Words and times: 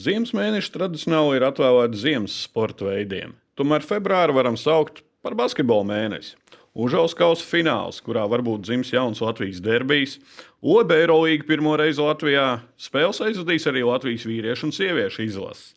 Ziemas 0.00 0.30
mēneši 0.32 0.70
tradicionāli 0.72 1.36
ir 1.36 1.44
atvēlēti 1.44 1.98
ziemas 2.00 2.32
sporta 2.46 2.86
veidiem. 2.86 3.34
Tomēr 3.58 3.84
februāru 3.84 4.32
varam 4.38 4.56
saukt 4.56 5.02
par 5.20 5.34
basketbola 5.36 5.84
mēnesi. 5.90 6.38
Užaus 6.72 7.12
kausa 7.18 7.44
fināls, 7.44 7.98
kurā 8.06 8.22
varbūt 8.30 8.62
dzims 8.64 8.94
jauns 8.94 9.20
Latvijas 9.20 9.58
derbijs, 9.60 10.14
OB 10.62 10.94
Eirolīga 10.94 11.44
pirmo 11.50 11.74
reizi 11.76 12.00
Latvijā, 12.00 12.46
spēles 12.80 13.20
aizvadīs 13.26 13.66
arī 13.68 13.82
Latvijas 13.84 14.24
vīriešu 14.30 14.70
un 14.70 14.74
sieviešu 14.78 15.26
izlases. 15.26 15.74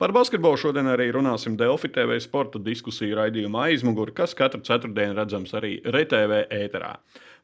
Par 0.00 0.12
basketbolu 0.12 0.60
šodien 0.60 0.88
arī 0.92 1.10
runāsim 1.12 1.56
Delfi 1.56 1.90
TV 1.92 2.16
sporta 2.20 2.60
diskusiju 2.62 3.16
raidījumā 3.18 3.70
aizmugurē, 3.72 4.14
kas 4.22 4.36
katru 4.38 4.62
ceturtdienu 4.64 5.16
redzams 5.18 5.52
arī 5.56 5.78
RTV 5.84 6.46
ēterā. 6.62 6.94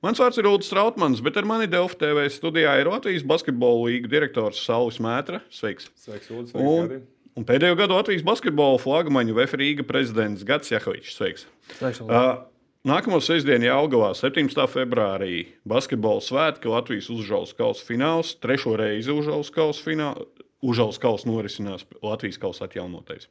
Mans 0.02 0.18
vārds 0.18 0.38
ir 0.40 0.48
Ulrichs 0.50 0.66
Strautmans, 0.66 1.20
bet 1.22 1.36
ar 1.38 1.46
mani 1.46 1.68
Delfi 1.70 1.94
TV 2.00 2.24
studijā 2.34 2.72
ir 2.80 2.88
Latvijas 2.90 3.22
basketbola 3.22 3.84
līnijas 3.84 4.10
direktors 4.10 4.62
Saulis 4.66 4.96
Mētra. 4.98 5.38
Sveiks! 5.46 5.92
Sveiks, 5.94 6.30
Ulrichs! 6.34 6.56
Un, 6.58 7.04
un 7.38 7.44
pēdējo 7.46 7.76
gadu 7.78 7.94
Latvijas 7.94 8.24
basketbola 8.26 8.80
flagmaņu 8.82 9.36
VF 9.36 9.54
Rīga 9.60 9.86
prezidents 9.86 10.42
Gats 10.48 10.72
Jahovičs. 10.72 11.14
Sveiks! 11.14 11.46
Sveiks 11.76 12.02
uh, 12.02 12.40
Nākamā 12.82 13.20
sestdiena 13.22 13.68
Jālgavā, 13.68 14.08
17. 14.18 14.58
februārī, 14.72 15.44
basketbola 15.70 16.18
svētki 16.26 16.66
Latvijas 16.72 17.06
uzžaus 17.14 17.52
kausa 17.54 17.86
fināls. 17.86 18.32
Trešo 18.42 18.72
reizi 18.80 19.14
uzžaus 19.14 19.52
kausa 19.54 19.84
fināls. 19.84 20.26
Užaus 20.66 20.98
kausa 21.02 21.30
norisinās 21.30 21.86
Latvijas 22.02 22.40
kausa 22.42 22.66
atjaunotais. 22.66 23.28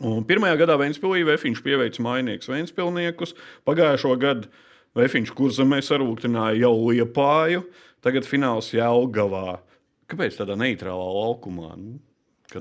Un 0.00 0.24
pirmajā 0.24 0.56
gadā 0.62 0.78
Vēnspilī 0.80 1.20
Vēfiņš 1.28 1.60
pieveica 1.64 2.06
mainīgus 2.06 2.48
Vēnspilniekus. 2.48 3.36
Pagājušo 3.68 4.14
gadu 4.24 4.48
Vēfiņš 4.98 5.30
kurzemē 5.38 5.78
sarūktināja 5.84 6.58
jau 6.64 6.74
liepāju, 6.88 7.62
tagad 8.02 8.26
fināls 8.26 8.72
Jālgavā. 8.74 9.60
Kāpēc 10.10 10.38
tādā 10.40 10.56
neitrālā 10.58 11.08
laukumā? 11.20 11.74
Nu, 11.78 11.98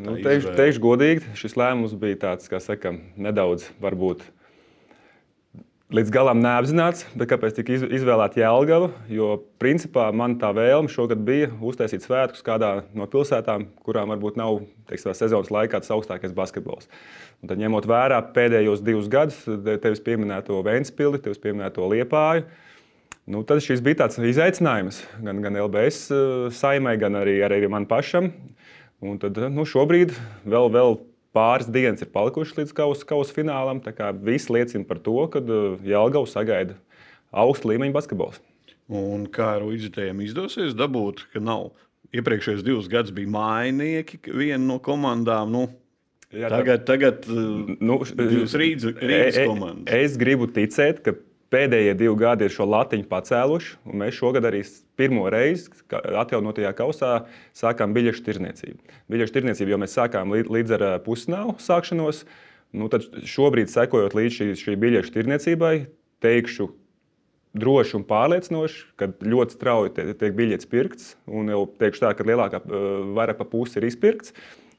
nu, 0.03 0.17
teikšu, 0.21 0.53
teikšu 0.57 0.83
godīgi, 0.83 1.23
šis 1.39 1.55
lēmums 1.57 1.95
bija 1.97 2.19
tāds, 2.27 2.49
kā 2.51 2.59
saka, 2.61 2.91
nedaudz 3.17 3.69
varbūt 3.81 4.25
līdz 5.93 6.11
galam 6.11 6.41
neapzināts, 6.43 7.05
bet 7.15 7.29
kāpēc 7.31 7.55
tika 7.55 7.77
izvēlēta 7.95 8.41
Jēlgava? 8.41 8.89
Jo 9.11 9.37
principā 9.61 10.09
man 10.15 10.35
tā 10.41 10.49
vēlme 10.55 10.91
šogad 10.91 11.21
bija 11.27 11.47
uztaisīt 11.63 12.03
svētkus 12.03 12.43
kādā 12.43 12.71
no 12.97 13.07
pilsētām, 13.07 13.69
kurām 13.85 14.11
varbūt 14.11 14.39
nav 14.39 14.59
teiksim, 14.89 15.13
sezonas 15.15 15.51
laikā 15.53 15.79
tas 15.79 15.93
augstākais 15.95 16.35
basketbols. 16.35 16.89
Un 17.41 17.51
tad, 17.51 17.61
ņemot 17.61 17.87
vērā 17.87 18.19
pēdējos 18.35 18.83
divus 18.83 19.07
gadus, 19.11 19.39
tevis 19.83 20.03
pieminēto 20.03 20.59
Vēnspili, 20.65 21.21
tevis 21.23 21.39
pieminēto 21.43 21.87
Liepāju. 21.93 22.47
Nu, 23.27 23.43
tad 23.47 23.59
šis 23.63 23.83
bija 23.83 24.03
tāds 24.03 24.19
izaicinājums 24.23 25.01
gan, 25.23 25.39
gan 25.43 25.59
LBS 25.59 26.05
uh, 26.15 26.47
saimai, 26.55 26.95
gan 26.99 27.15
arī, 27.19 27.41
arī 27.43 27.63
man 27.71 27.87
pašam. 27.87 28.31
Un 29.03 29.19
tad, 29.21 29.39
nu, 29.53 29.67
šobrīd 29.67 30.15
vēl, 30.47 30.71
vēl 30.73 30.95
pāris 31.37 31.69
dienas 31.69 32.01
ir 32.01 32.11
palikušas 32.13 32.57
līdz 32.57 32.75
kausa, 32.81 33.07
kausa 33.07 33.35
finālam. 33.35 33.81
Viss 34.25 34.49
liecina 34.53 34.87
par 34.89 35.01
to, 35.05 35.19
ka 35.33 35.43
uh, 35.43 35.79
Jālgavs 35.85 36.33
sagaida 36.33 36.77
augstu 37.31 37.71
līmeņa 37.71 37.95
basketbols. 37.95 38.41
Un 38.87 39.27
kā 39.31 39.57
Uģitējiem 39.63 40.23
izdosies 40.23 40.75
dabūt, 40.77 41.25
ka 41.33 41.43
nav 41.43 41.73
iepriekšējos 42.15 42.63
divus 42.63 42.87
gadus 42.91 43.13
bija 43.15 43.29
mainieki 43.33 44.21
viena 44.31 44.63
no 44.63 44.79
komandām. 44.83 45.51
Nu, 45.51 45.67
Jā, 46.31 46.49
tagad, 46.51 46.83
tā, 46.83 46.95
tagad 46.95 47.27
uh, 47.31 47.75
nu, 47.79 47.99
divas 48.03 48.55
rītas 48.59 48.95
e, 48.95 49.19
e, 49.29 49.45
komandas. 49.47 49.91
Es 49.95 50.17
gribu 50.19 50.47
ticēt, 50.51 50.99
ka 51.03 51.13
Pēdējie 51.53 51.93
divi 51.95 52.15
gadi 52.19 52.43
ir 52.43 52.51
šo 52.51 52.65
latiņu 52.67 53.05
pacēluši, 53.07 53.77
un 53.87 54.01
mēs 54.01 54.17
šogad 54.17 54.43
arī 54.49 54.65
pirmo 54.99 55.29
reizi 55.31 55.71
atjaunotajā 55.95 56.73
kausā 56.75 57.11
sākām 57.55 57.93
biļešu 57.95 58.25
tirniecību. 58.25 58.97
Biļešu 59.07 59.35
tirniecību 59.37 59.71
jau 59.71 59.79
mēs 59.79 59.95
sākām 59.95 60.35
līdz 60.35 60.75
ar 60.75 60.85
pusnāvu 61.05 61.55
sākšanos. 61.63 62.25
Nu, 62.75 62.89
tad 62.91 63.07
šobrīd, 63.23 63.71
sekojot 63.71 64.17
līdz 64.17 64.35
šī, 64.41 64.49
šī 64.59 64.75
biļešu 64.81 65.15
tirniecībai, 65.15 65.73
teikšu 66.25 66.67
droši 67.57 67.95
un 68.01 68.05
pārliecinoši, 68.07 68.83
ka 68.99 69.09
ļoti 69.23 69.55
strauji 69.55 69.93
tiek 70.19 70.35
biļetes 70.35 70.67
pirkts, 70.69 71.13
un 71.31 71.47
jau 71.53 71.63
teikšu 71.79 72.03
tā, 72.03 72.11
ka 72.17 72.27
lielākā 72.27 72.59
vairāk 73.15 73.39
pa 73.39 73.47
pusi 73.47 73.79
ir 73.79 73.87
izpirkts. 73.87 74.35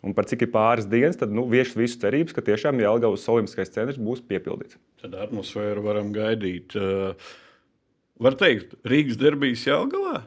Un 0.08 0.14
par 0.16 0.24
cik 0.24 0.46
ir 0.46 0.48
pāris 0.54 0.86
dienas, 0.88 1.18
tad 1.20 1.34
nu, 1.36 1.44
vieš 1.50 1.74
visu 1.76 1.98
cerības, 2.00 2.32
ka 2.32 2.44
tiešām 2.46 2.80
Jālgavas 2.80 3.26
Olimpiskais 3.28 3.72
centrs 3.74 3.98
būs 4.00 4.22
piepildīts. 4.24 4.78
Tad 5.02 5.18
atmosfēru 5.26 5.84
varam 5.84 6.14
gaidīt. 6.14 6.72
Var 8.24 8.36
teikt, 8.40 8.72
Rīgas 8.88 9.18
derbijas 9.20 9.66
Jālgavā? 9.68 10.22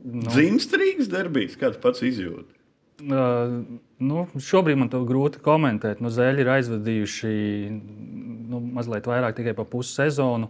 Nu. 0.00 0.24
Dzimst 0.30 0.72
Rīgas 0.80 1.10
derbijas, 1.12 1.58
kāds 1.60 1.76
pats 1.82 2.00
izjūt? 2.06 2.48
Uh, 2.96 3.60
nu, 4.00 4.24
šobrīd 4.40 4.80
man 4.80 4.88
to 4.92 5.02
grūti 5.04 5.44
komentēt. 5.44 6.00
Nu, 6.00 6.08
Zēļi 6.08 6.42
ir 6.46 6.52
aizvadījuši 6.56 7.36
nu, 7.76 8.64
mazliet 8.78 9.04
vairāk 9.10 9.36
tikai 9.36 9.52
pa 9.58 9.68
pusi 9.68 9.92
sezonu. 9.98 10.48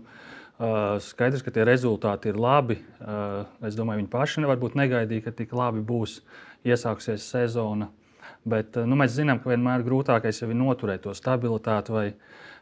Uh, 0.56 0.94
skaidrs, 1.02 1.42
ka 1.42 1.50
tie 1.52 1.66
rezultāti 1.66 2.30
ir 2.30 2.38
labi. 2.38 2.78
Uh, 3.02 3.42
es 3.66 3.74
domāju, 3.74 4.04
viņi 4.04 4.14
paši 4.14 4.46
varbūt 4.46 4.78
negaidīja, 4.78 5.26
ka 5.26 5.34
tik 5.42 5.58
labi 5.58 5.82
būs 5.84 6.20
iesāksies 6.64 7.26
sezona. 7.34 7.90
Uh, 7.90 8.05
Bet 8.46 8.76
nu, 8.86 8.94
mēs 8.98 9.16
zinām, 9.16 9.40
ka 9.42 9.50
vienmēr 9.50 9.82
grūtākais 9.86 10.44
ir 10.44 10.52
noturēt 10.54 11.02
to 11.02 11.14
stabilitāti 11.18 11.94
vai 11.94 12.04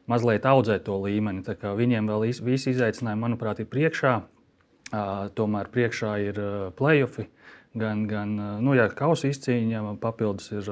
mazliet 0.09 0.47
audzēt 0.49 0.87
to 0.87 0.97
līmeni. 1.03 1.45
Viņiem 1.45 2.09
vēl 2.09 2.25
visi 2.45 2.73
izaicinājumi, 2.73 3.21
manuprāt, 3.27 3.61
ir 3.61 3.69
priekšā. 3.69 4.15
Tomēr 5.37 5.69
priekšā 5.75 6.15
ir 6.23 6.41
playoffs, 6.79 7.29
gan, 7.77 8.07
gan 8.09 8.33
nu, 8.65 8.77
jā, 8.79 8.87
kausa 8.97 9.29
izcīņa, 9.33 9.83
papildus 10.01 10.53
ir 10.55 10.71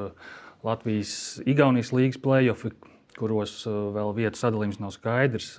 Latvijas-Igaunijas 0.64 1.92
līnijas 1.92 2.20
playoffs, 2.22 2.72
kuros 3.18 3.56
vēl 3.66 4.14
vietu 4.16 4.40
sadalījums 4.40 4.80
nav 4.80 4.94
skaidrs. 4.94 5.56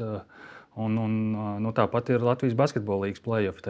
Un, 0.73 0.97
un, 0.97 1.19
nu, 1.61 1.73
tāpat 1.77 2.09
ir 2.15 2.25
Latvijas 2.25 2.57
basketbola 2.57 3.05
līnijas 3.05 3.25
playoffs. 3.25 3.67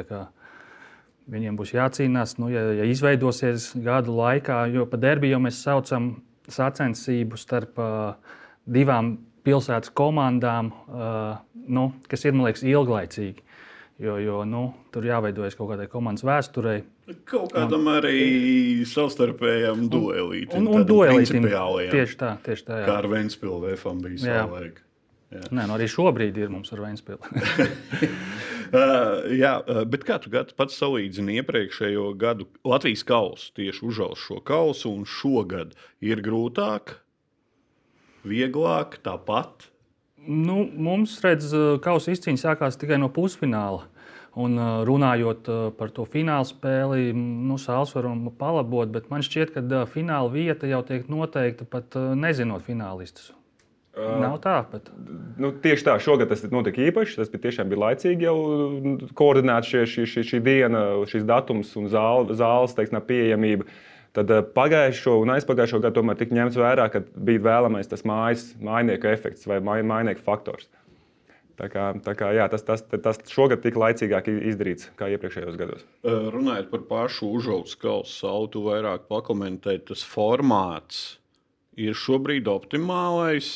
Viņiem 1.32 1.56
būs 1.56 1.72
jācīnās, 1.72 2.36
nu, 2.42 2.50
ja, 2.52 2.66
ja 2.76 2.86
izveidosies 2.90 3.70
gadu 3.80 4.18
laikā, 4.18 4.66
jo 4.74 4.84
par 4.92 5.00
derbiju 5.00 5.40
mēs 5.46 5.62
saucam 5.64 6.18
sacensību 6.52 7.40
starp 7.40 7.80
uh, 7.80 8.36
divām 8.68 9.16
pilsētas 9.48 9.94
komandām, 9.96 10.74
uh, 10.92 11.38
nu, 11.72 11.90
kas 12.12 12.28
ir 12.28 12.36
liekas, 12.36 12.66
ilglaicīgi. 12.68 13.44
Jo, 14.04 14.18
jo 14.20 14.42
nu, 14.50 14.66
tur 14.92 15.06
jāveidojas 15.06 15.56
kaut 15.56 15.70
kādai 15.72 15.86
komandas 15.88 16.26
vēsturei. 16.28 16.82
Kaut 17.30 17.54
kādam 17.54 17.86
un, 17.86 18.00
arī 18.00 18.24
savstarpējam 18.90 19.86
duelītam. 19.92 20.60
Un, 20.60 20.82
un 20.82 20.88
duelītam. 20.88 21.46
Tieši 21.94 22.18
tā, 22.20 22.34
tieši 22.44 22.68
tā. 22.68 22.82
Jā. 22.82 22.88
Kā 22.90 22.98
ar 23.04 23.08
Vēnspilsnu 23.12 23.70
VFM 23.70 24.02
bija 24.04 24.24
savulaik. 24.26 24.82
Nē, 25.34 25.66
nu 25.70 25.78
arī 25.78 25.88
šobrīd 25.90 26.36
ir 26.42 26.52
mums 26.52 26.74
ar 26.76 26.84
Vēnspilsnu. 26.84 27.70
Uh, 28.72 29.26
jā, 29.44 29.58
uh, 29.62 29.84
bet 29.90 30.06
kā 30.08 30.20
tu 30.22 30.32
pats 30.32 30.78
salīdzini 30.80 31.40
iepriekšējo 31.42 32.12
gadu 32.20 32.48
Latvijas 32.68 33.06
kausu, 33.08 33.52
tieši 33.60 33.86
uzžaus 33.90 34.22
šo 34.24 34.40
kausu, 34.46 34.94
un 34.94 35.08
šogad 35.10 35.76
ir 36.04 36.24
grūtāk, 36.26 36.98
vieglāk, 38.28 39.00
tāpat? 39.04 39.70
Nu, 40.24 40.64
mums, 40.64 41.18
redz, 41.26 41.50
uh, 41.52 41.76
kausa 41.84 42.14
izcīņa 42.16 42.46
sākās 42.46 42.80
tikai 42.80 43.02
no 43.02 43.12
pusfināla. 43.14 43.90
Un, 44.34 44.58
runājot 44.90 45.46
par 45.78 45.92
to 45.94 46.08
fināla 46.10 46.48
spēli, 46.50 47.12
nu, 47.14 47.60
Sāls 47.62 47.92
varam 47.94 48.24
palabot, 48.40 48.90
bet 48.90 49.12
man 49.14 49.22
šķiet, 49.22 49.54
ka 49.54 49.84
fināla 49.86 50.32
vieta 50.34 50.66
jau 50.72 50.80
tiek 50.88 51.06
noteikta 51.06 51.70
pat 51.70 51.94
nezinot 52.18 52.66
finālistus. 52.66 53.30
Nav 53.94 54.40
tā, 54.42 54.56
bet. 54.72 54.88
Nu, 55.38 55.52
tieši 55.62 55.86
tā, 55.86 55.94
šogad 56.02 56.32
tas 56.32 56.42
notika 56.50 56.82
īpaši. 56.82 57.20
Tas 57.20 57.30
bija 57.30 57.44
tiešām 57.46 57.70
bija 57.70 57.82
laicīgi 57.84 58.26
jau 58.26 58.38
koordinēts 59.18 59.70
šie, 59.70 59.84
šī, 59.90 60.06
šī, 60.10 60.24
šī 60.32 60.40
diena, 60.46 60.84
šis 61.10 61.26
datums 61.30 61.76
un 61.78 61.92
zāle, 61.94 62.34
zāles 62.38 62.74
teiksim, 62.74 62.98
pieejamība. 63.06 63.68
Tad 64.18 64.30
pagājušo 64.54 65.20
un 65.22 65.34
aizpagājušo 65.34 65.80
gadu 65.82 66.00
tomēr 66.00 66.18
tika 66.18 66.38
ņemts 66.38 66.58
vērā, 66.58 66.88
ka 66.94 67.02
bija 67.14 67.42
vēlamais 67.46 67.90
tas 67.90 68.06
mājas, 68.06 68.52
mājnieku 68.62 69.10
efekts 69.10 69.46
vai 69.50 69.60
mājnieku 69.62 70.26
faktors. 70.26 70.70
Tā 71.58 71.70
kā, 71.70 71.92
tā 72.02 72.16
kā, 72.18 72.32
jā, 72.34 72.48
tas, 72.50 72.66
tas, 72.66 72.82
tas 72.82 73.20
šogad 73.30 73.62
tika 73.62 73.78
laicīgāk 73.78 74.30
izdarīts 74.34 74.90
nekā 74.90 75.12
iepriekšējos 75.14 75.58
gados. 75.60 75.84
Runājot 76.06 76.72
par 76.72 76.86
pašu 76.90 77.30
uzaugu 77.38 77.78
kausu, 77.82 78.16
sautu 78.24 78.64
vairāk 78.66 79.06
pakomentēt, 79.10 79.86
tas 79.92 80.02
formāts 80.06 81.20
ir 81.78 81.98
šobrīd 81.98 82.50
optimālais 82.50 83.52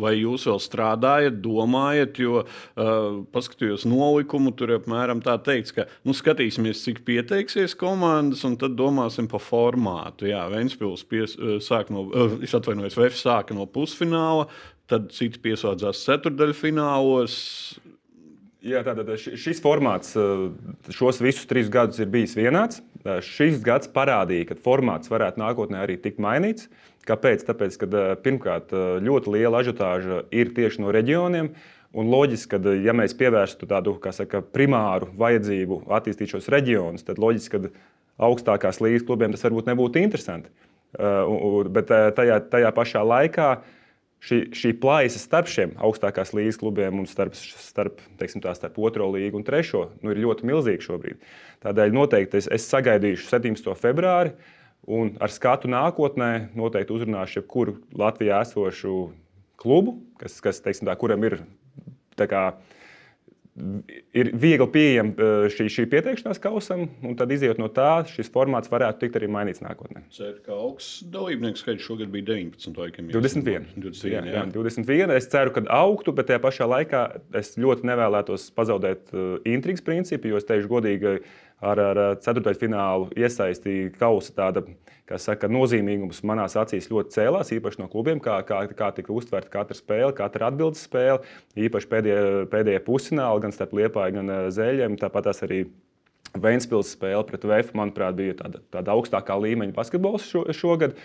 Vai 0.00 0.14
jūs 0.16 0.46
vēl 0.48 0.56
strādājat, 0.62 1.34
domājat, 1.44 2.16
jo 2.22 2.38
uh, 2.40 3.18
paskatījos 3.34 3.84
nolikumu, 3.84 4.54
tur 4.56 4.70
apmēram 4.78 5.20
tā 5.20 5.34
teikts, 5.44 5.74
ka 5.76 5.84
nu, 6.08 6.14
skatīsimies, 6.16 6.80
cik 6.86 7.02
pieteiksies 7.04 7.76
komandas, 7.76 8.40
un 8.48 8.56
tad 8.60 8.72
domāsim 8.78 9.28
par 9.28 9.42
formātu. 9.44 10.30
Jā, 10.30 10.46
Vēnspils 10.52 11.04
pies, 11.10 11.36
uh, 11.36 11.58
sāk 11.60 11.92
no, 11.92 12.06
uh, 12.08 12.38
es 12.40 12.56
atvainojos, 12.56 12.96
VF 12.96 13.18
sāka 13.20 13.56
no 13.56 13.68
pusfināla, 13.68 14.46
tad 14.88 15.10
citi 15.12 15.42
piesaudzās 15.44 16.00
ceturdaļfinālos. 16.06 17.36
Jā, 18.62 18.80
tātad 18.86 19.10
šis 19.18 19.58
formāts 19.60 20.14
šos 20.94 21.18
visus 21.18 21.48
trīs 21.50 21.68
gadus 21.72 21.98
ir 21.98 22.08
bijis 22.12 22.36
vienāds. 22.38 22.78
Šis 23.26 23.58
gads 23.66 23.90
parādīja, 23.90 24.52
ka 24.52 24.58
formāts 24.62 25.10
varētu 25.10 25.42
nākotnē 25.42 25.80
arī 25.82 25.96
tikt 25.98 26.22
mainīts. 26.22 26.68
Kāpēc? 27.08 27.44
Tāpēc, 27.48 27.76
ka 27.82 28.02
pirmkārt 28.22 28.74
ļoti 29.02 29.32
liela 29.34 29.62
ažiotāža 29.62 30.22
ir 30.34 30.52
tieši 30.54 30.84
no 30.84 30.92
reģioniem. 30.94 31.52
Un 31.92 32.08
loģiski, 32.08 32.56
ka, 32.56 32.72
ja 32.80 32.94
mēs 32.96 33.12
pievērstu 33.18 33.66
tādu 33.68 33.98
saka, 34.16 34.40
primāru 34.54 35.10
vajadzību 35.20 35.82
attīstīt 35.92 36.30
šos 36.32 36.48
reģionus, 36.52 37.04
tad 37.04 37.20
loģiski, 37.20 37.58
ka 37.66 37.72
augstākās 38.28 38.80
līnijas 38.80 39.04
klubiem 39.08 39.34
tas 39.34 39.44
varbūt 39.44 39.68
nebūtu 39.68 40.00
interesanti. 40.00 40.48
Uh, 40.92 41.68
bet 41.72 41.88
tajā, 41.88 42.38
tajā 42.52 42.70
pašā 42.76 43.02
laikā 43.04 43.48
šī, 44.22 44.38
šī 44.56 44.72
plaisa 44.80 45.20
starp 45.20 45.48
šiem 45.50 45.72
augstākās 45.80 46.34
līnijas 46.36 46.60
klubiem 46.60 47.00
un 47.00 47.08
starp, 47.08 47.36
starp, 47.36 48.00
teiksim, 48.20 48.42
tā, 48.44 48.52
starp 48.56 48.76
otro 48.82 49.08
līgu 49.14 49.40
un 49.40 49.46
trešo 49.46 49.86
nu, 50.02 50.12
ir 50.12 50.20
ļoti 50.22 50.48
milzīga 50.48 50.84
šobrīd. 50.84 51.22
Tādēļ 51.64 51.96
noteikti 51.96 52.42
es, 52.42 52.50
es 52.52 52.68
sagaidīšu 52.68 53.30
17. 53.30 53.72
februāri. 53.80 54.34
Un 54.90 55.14
ar 55.22 55.30
skatu 55.30 55.70
nākotnē 55.70 56.48
noteikti 56.58 56.94
uzrunāšu 56.96 57.38
jebkuru 57.38 57.76
Latvijā 57.94 58.40
esošu 58.42 59.12
klubu, 59.62 60.00
kas, 60.18 60.40
kas 60.42 60.58
teiksim, 60.64 60.88
tā, 60.90 60.96
kuram 60.98 61.22
ir 61.22 61.38
kā, 62.18 62.40
ir 64.16 64.30
viegli 64.34 64.66
pieejama 64.74 65.12
eh, 65.14 65.44
šī, 65.54 65.68
šī 65.70 65.84
pieteikšanās 65.92 66.40
kausam, 66.42 66.88
un 67.06 67.14
tad 67.18 67.30
izjūt 67.34 67.60
no 67.62 67.68
tā, 67.70 68.02
šis 68.10 68.30
formāts 68.34 68.72
varētu 68.72 69.04
tikt 69.04 69.20
arī 69.20 69.28
mainīts 69.30 69.62
nākotnē. 69.62 70.02
Ceru, 70.14 70.40
ka 70.42 70.56
augsts 70.56 71.06
dalībnieku 71.14 71.62
skaits 71.62 71.86
šogad 71.86 72.10
bija 72.10 72.32
19. 72.32 72.74
Laikam, 72.82 73.12
21. 73.12 73.70
21, 73.76 74.10
jā, 74.16 74.24
jā. 74.34 74.44
21. 74.56 75.14
Es 75.14 75.30
ceru, 75.30 75.54
ka 75.54 75.62
augtu, 75.78 76.16
bet 76.16 76.30
tajā 76.32 76.42
pašā 76.42 76.68
laikā 76.74 77.04
es 77.38 77.54
ļoti 77.60 77.86
nevēlētos 77.92 78.50
pazaudēt 78.56 79.14
uh, 79.14 79.38
intrigas 79.46 79.86
principu, 79.86 80.32
jo 80.32 80.42
es 80.42 80.48
teikšu 80.48 80.72
godīgi, 80.72 81.16
ar, 81.62 81.82
ar 81.92 82.00
ceturdaļfinālu 82.22 83.12
iesaistīja 83.18 83.92
kausa 83.98 84.34
tāda 84.36 84.64
saka, 85.20 85.48
nozīmīgums 85.50 86.22
manās 86.24 86.54
acīs 86.56 86.88
ļoti 86.92 87.16
cēlās, 87.16 87.52
īpaši 87.52 87.82
no 87.82 87.88
klubiem, 87.92 88.20
kā, 88.22 88.38
kā, 88.48 88.62
kā 88.76 88.90
tika 88.96 89.12
uztverta 89.12 89.50
katra 89.52 89.76
spēle, 89.76 90.12
katra 90.16 90.48
atbildes 90.48 90.84
spēle, 90.86 91.20
īpaši 91.58 91.90
pēdējie, 91.90 92.44
pēdējie 92.52 92.84
pusfināli, 92.86 93.42
gan 93.44 93.54
starp 93.54 93.74
Liepāju, 93.76 94.16
gan 94.20 94.36
Zēļiem. 94.54 94.96
Tāpat 95.00 95.32
arī 95.34 95.64
Vēnspils 96.32 96.94
spēle 96.94 97.26
pret 97.28 97.42
VF, 97.44 97.74
manuprāt, 97.76 98.16
bija 98.16 98.38
tāda, 98.38 98.62
tāda 98.72 98.94
augstākā 98.94 99.36
līmeņa 99.36 99.74
basketbols 99.76 100.24
šo, 100.30 100.46
šogad. 100.56 100.96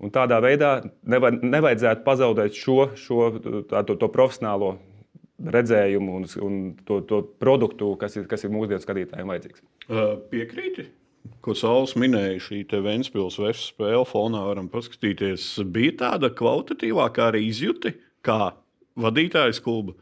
Un 0.00 0.12
tādā 0.14 0.38
veidā 0.40 0.78
nevajadzētu 1.04 2.06
pazaudēt 2.06 2.56
šo, 2.56 2.86
šo 2.96 3.26
tā, 3.68 3.82
to, 3.84 3.98
to 4.00 4.08
profesionālo 4.08 4.78
redzējumu 5.40 6.16
un, 6.20 6.26
un 6.44 6.56
to, 6.86 7.00
to 7.08 7.20
produktu, 7.40 7.94
kas 8.00 8.18
ir, 8.20 8.26
kas 8.30 8.44
ir 8.44 8.52
mūsdienu 8.54 8.82
skatītājiem 8.82 9.32
vajadzīgs. 9.32 9.64
Piekrīti. 10.32 10.86
Ko 11.44 11.54
Sauls 11.56 11.94
minēja, 12.00 12.38
šī 12.40 12.62
Vēnspils 12.84 13.38
VF 13.40 13.60
spēle 13.60 14.04
fonā 14.08 14.42
varam 14.46 14.68
paskatīties. 14.72 15.52
Bija 15.72 15.96
tāda 16.04 16.30
kvalitatīvākā 16.32 17.30
arī 17.32 17.44
izjūta 17.48 17.92
kā 18.24 18.54
vadītājs 19.00 19.60
kluba. 19.64 19.96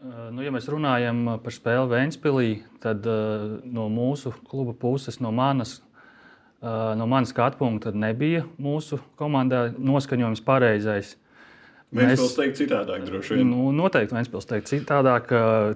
Nu, 0.00 0.40
ja 0.40 0.52
mēs 0.54 0.68
runājam 0.70 1.26
par 1.44 1.52
spēli 1.52 1.90
Vēnspilī, 1.90 2.50
tad 2.80 3.04
no 3.04 3.86
mūsu 3.92 4.32
kluba 4.48 4.72
puses, 4.72 5.18
no 5.20 5.32
manas, 5.34 5.80
no 6.62 7.08
manas 7.10 7.34
skatu 7.34 7.60
punkta, 7.60 7.92
nebija 7.92 8.46
mūsu 8.56 9.00
komandā 9.20 9.68
noskaņojums 9.76 10.42
pareizais. 10.46 11.16
Vēnspils 11.90 12.36
teikt 12.38 12.58
citādāk, 12.60 13.02
droši 13.08 13.34
vien. 13.34 13.48
Nu, 13.50 13.70
noteikti 13.74 14.14
Vēnspils 14.14 14.46
teikt 14.46 14.70
citādāk. 14.70 15.32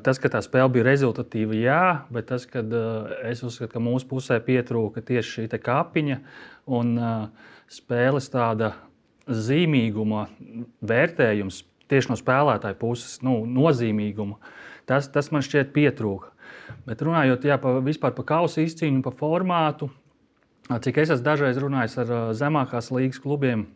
Tas, 0.07 0.21
ka 0.23 0.31
tā 0.31 0.43
spēle 0.47 0.71
bija 0.77 0.87
rezultatīva, 0.87 1.57
jā, 1.59 1.85
bet 2.15 2.29
tas, 2.31 2.47
ka 2.47 2.63
es 3.27 3.43
uzskatu, 3.43 3.73
ka 3.73 3.83
mūsu 3.83 4.07
pusē 4.13 4.39
pietrūka 4.45 5.03
tieši 5.03 5.41
šī 5.41 5.61
kapiņa 5.65 6.21
un 6.79 6.95
spēles 7.73 8.31
tāda 8.31 8.77
zīmīguma 9.27 10.29
vērtējums 10.87 11.65
tieši 11.91 12.13
no 12.13 12.19
spēlētāja 12.21 12.79
puses, 12.79 13.19
nu, 13.27 13.41
nozīmīguma. 13.51 14.39
Tas, 14.89 15.09
tas 15.11 15.31
man 15.35 15.45
šķiet 15.45 15.75
pietrūka. 15.75 16.31
Bet 16.87 17.03
runājot 17.05 17.47
jā, 17.49 17.59
pa, 17.61 17.79
vispār 17.85 18.15
par 18.17 18.27
kausa 18.29 18.63
izcīņu, 18.65 19.03
par 19.05 19.17
formātu, 19.19 19.91
cik 20.69 21.01
es 21.03 21.13
esmu 21.13 21.27
dažreiz 21.27 21.59
runājis 21.61 21.97
ar 22.05 22.13
zemākās 22.37 22.93
līgas 22.95 23.21
klubiem, 23.25 23.67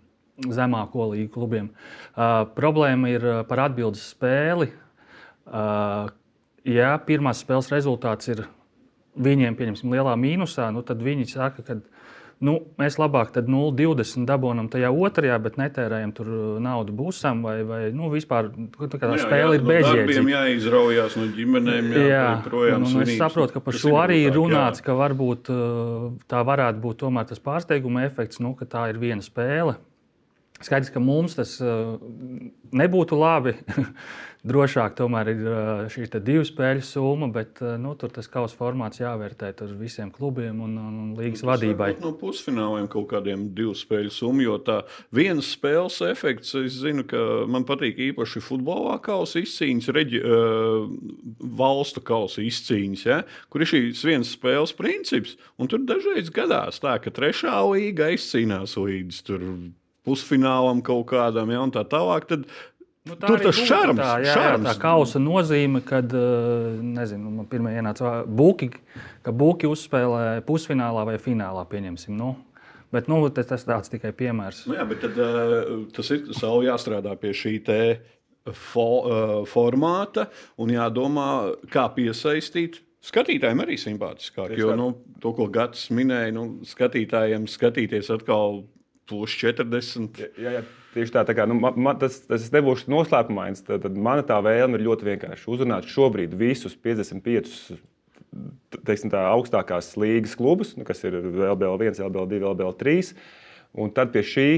zemāko 0.46 1.11
līgu 1.14 1.32
klubiem. 1.35 1.73
Uh, 2.14 2.44
problēma 2.56 3.11
ir 3.11 3.26
par 3.50 3.67
atbildes 3.67 4.05
spēli. 4.12 4.70
Uh, 5.49 6.12
ja 6.69 6.94
pirmās 7.02 7.43
spēles 7.43 7.73
rezultāts 7.73 8.31
ir 8.31 8.46
viņiem, 9.19 9.56
pieņemsim, 9.58 9.93
lielā 9.93 10.14
mīnusā, 10.20 10.69
nu, 10.75 10.85
tad 10.87 11.00
viņi 11.02 11.26
saka, 11.31 11.64
ka 11.67 11.79
nu, 12.44 12.55
mēs 12.79 12.99
labāk 13.00 13.32
0,20 13.35 14.29
dabūjam 14.29 14.69
tajā 14.70 14.90
otrajā, 14.94 15.38
bet 15.43 15.58
netērējam 15.58 16.12
tur 16.14 16.31
naudu 16.62 16.94
būsam, 16.94 17.43
vai, 17.46 17.56
vai 17.67 17.81
nu, 17.94 18.12
vispār 18.12 18.52
tā 18.52 18.94
kā 18.94 19.11
tā 19.11 19.19
spēle 19.25 19.56
jā, 19.56 19.58
ir 19.58 19.67
bezjēdzīga. 19.67 20.23
No 20.23 20.34
jāizraujās 20.34 21.19
no 21.19 21.26
ģimenēm, 21.34 21.91
jā, 21.96 22.06
jā 22.12 22.23
projām. 22.46 22.87
Nu, 22.87 22.94
nu, 22.94 23.05
es 23.06 23.17
saprotu, 23.19 23.56
ka 23.56 23.64
par 23.64 23.81
šo 23.82 23.96
arī 24.05 24.20
runāts, 24.31 24.82
jā. 24.82 24.88
ka 24.88 24.99
varbūt 25.00 25.52
tā 26.31 26.46
varētu 26.52 26.84
būt 26.84 27.02
tomēr 27.02 27.29
tas 27.32 27.43
pārsteiguma 27.43 28.06
efekts, 28.06 28.43
nu, 28.44 28.55
ka 28.58 28.69
tā 28.70 28.88
ir 28.93 29.02
viena 29.02 29.25
spēle. 29.25 29.79
Skaidrs, 30.58 30.90
ka 30.90 30.99
mums 30.99 31.37
tas 31.38 31.52
uh, 31.62 32.00
nebūtu 32.75 33.19
labi. 33.19 33.55
Drošāk 34.49 34.94
tomēr 34.99 35.28
ir 35.32 35.40
uh, 35.46 35.81
šī 35.90 36.06
divu 36.22 36.44
spēļu 36.46 36.82
summa, 36.87 37.28
bet 37.31 37.58
uh, 37.62 37.76
nu, 37.78 37.93
tur 37.99 38.10
tas 38.14 38.26
kausa 38.31 38.56
formāts 38.58 38.99
jāvērtē 38.99 39.52
uz 39.66 39.72
visiem 39.78 40.10
klubiem 40.14 40.58
un, 40.64 40.76
un 40.78 40.99
līgas 41.19 41.44
nu, 41.44 41.50
vadībai. 41.52 41.88
No 42.02 42.12
pusfināliem 42.19 42.87
kaut 42.90 43.06
kādiem 43.12 43.49
divu 43.55 43.75
spēļu 43.78 44.14
summu, 44.14 44.46
jo 44.46 44.58
tā 44.66 44.81
vienas 45.14 45.52
spēles 45.55 46.00
efekts, 46.06 46.55
es 46.58 46.78
zinu, 46.82 47.06
ka 47.06 47.22
man 47.50 47.66
patīk 47.69 47.99
īpaši 48.10 48.43
futbolā 48.43 48.99
kausa 49.05 49.43
izcīņas, 49.43 49.90
reģi, 49.94 50.22
valstu 51.58 52.02
kausa 52.02 52.43
izcīņas, 52.46 53.05
ja, 53.06 53.25
kur 53.50 53.62
ir 53.62 53.75
šīs 53.75 54.06
vienas 54.06 54.34
spēles 54.34 54.75
princips. 54.78 55.38
Un 55.58 55.70
tur 55.70 55.87
dažreiz 55.87 56.31
gadās 56.34 56.82
tā, 56.82 56.99
ka 57.02 57.14
trešā 57.14 57.58
līga 57.69 58.10
izcīnās 58.14 58.78
līdz 58.78 59.26
tur 59.26 59.44
pusfinālam 60.08 60.82
kaut 60.84 61.06
kādam, 61.12 61.52
ja, 61.52 61.62
un 61.62 61.76
tā 61.76 61.84
tālāk. 61.87 62.29
Tad 62.32 62.48
Nu, 63.08 63.17
tā 63.17 63.31
Tur 63.31 63.41
tas 63.41 63.56
šarms, 63.56 64.00
tā, 64.00 64.08
jā, 64.20 64.34
šarms. 64.36 64.67
Jā, 64.67 64.72
tā 64.74 64.82
kausa 64.82 65.20
nozīme, 65.22 65.81
kad 65.86 66.12
eh, 66.17 66.81
nezinu, 66.84 67.31
man 67.38 67.46
pirmā 67.48 67.72
ienāca 67.79 68.19
buki, 68.27 68.70
ka 69.24 69.32
buki 69.32 69.69
uzspēlē 69.70 70.43
pusfinālā 70.48 71.06
vai 71.08 71.17
finālā. 71.22 71.65
Pieņemsim, 71.70 72.17
nu. 72.19 72.34
Bet 72.93 73.08
nu, 73.10 73.20
tas, 73.32 73.48
tas 73.50 73.65
tāds 73.69 73.93
tikai 73.93 74.15
piemērs. 74.17 74.62
Nu, 74.69 74.77
jā, 74.79 74.84
bet 74.88 75.03
tad, 75.05 75.17
uh, 75.20 75.82
tas 75.93 76.08
ir 76.15 76.31
savu 76.36 76.62
jāstrādā 76.65 77.12
pie 77.20 77.34
šī 77.36 77.55
te 77.67 77.81
fo, 78.56 78.86
uh, 79.05 79.32
formāta 79.48 80.31
un 80.60 80.72
jādomā, 80.72 81.29
kā 81.72 81.84
piesaistīt. 81.96 82.81
Skatītājiem 83.05 83.60
arī 83.62 83.77
simpātiskāk, 83.79 84.56
jo 84.58 84.72
nu, 84.77 84.88
to, 85.22 85.31
ko 85.36 85.46
Gatis 85.53 85.84
minēja, 85.94 86.32
nu, 86.34 86.46
skatītājiem 86.67 87.44
skatīties 87.48 88.08
atkal 88.17 88.65
plus 89.08 89.34
40. 89.41 90.22
Jā, 90.38 90.55
jā, 90.58 90.65
tieši 90.94 91.15
tā, 91.15 91.24
tā 91.29 91.36
kā, 91.36 91.46
nu, 91.48 91.58
man, 91.58 91.98
tas, 92.00 92.20
tas 92.29 92.48
nebūs 92.55 92.86
noslēpumains. 92.91 93.65
Tad, 93.67 93.84
tad 93.86 93.98
mana 94.08 94.27
tā 94.27 94.38
vēlme 94.44 94.79
ir 94.79 94.86
ļoti 94.88 95.12
vienkārša. 95.12 95.48
Uzrunāt 95.55 95.88
šobrīd 95.91 96.36
visus 96.38 96.77
55 96.77 97.79
teiksim, 98.86 99.12
tā, 99.12 99.22
augstākās 99.32 99.94
līgas 100.00 100.36
klubus, 100.38 100.74
nu, 100.79 100.86
kas 100.88 101.00
ir 101.06 101.17
LBL1, 101.19 102.00
LBL2, 102.05 102.43
LBL3. 102.53 103.15
Un 103.79 103.91
tad 103.94 104.15
pie 104.15 104.22
šī 104.24 104.48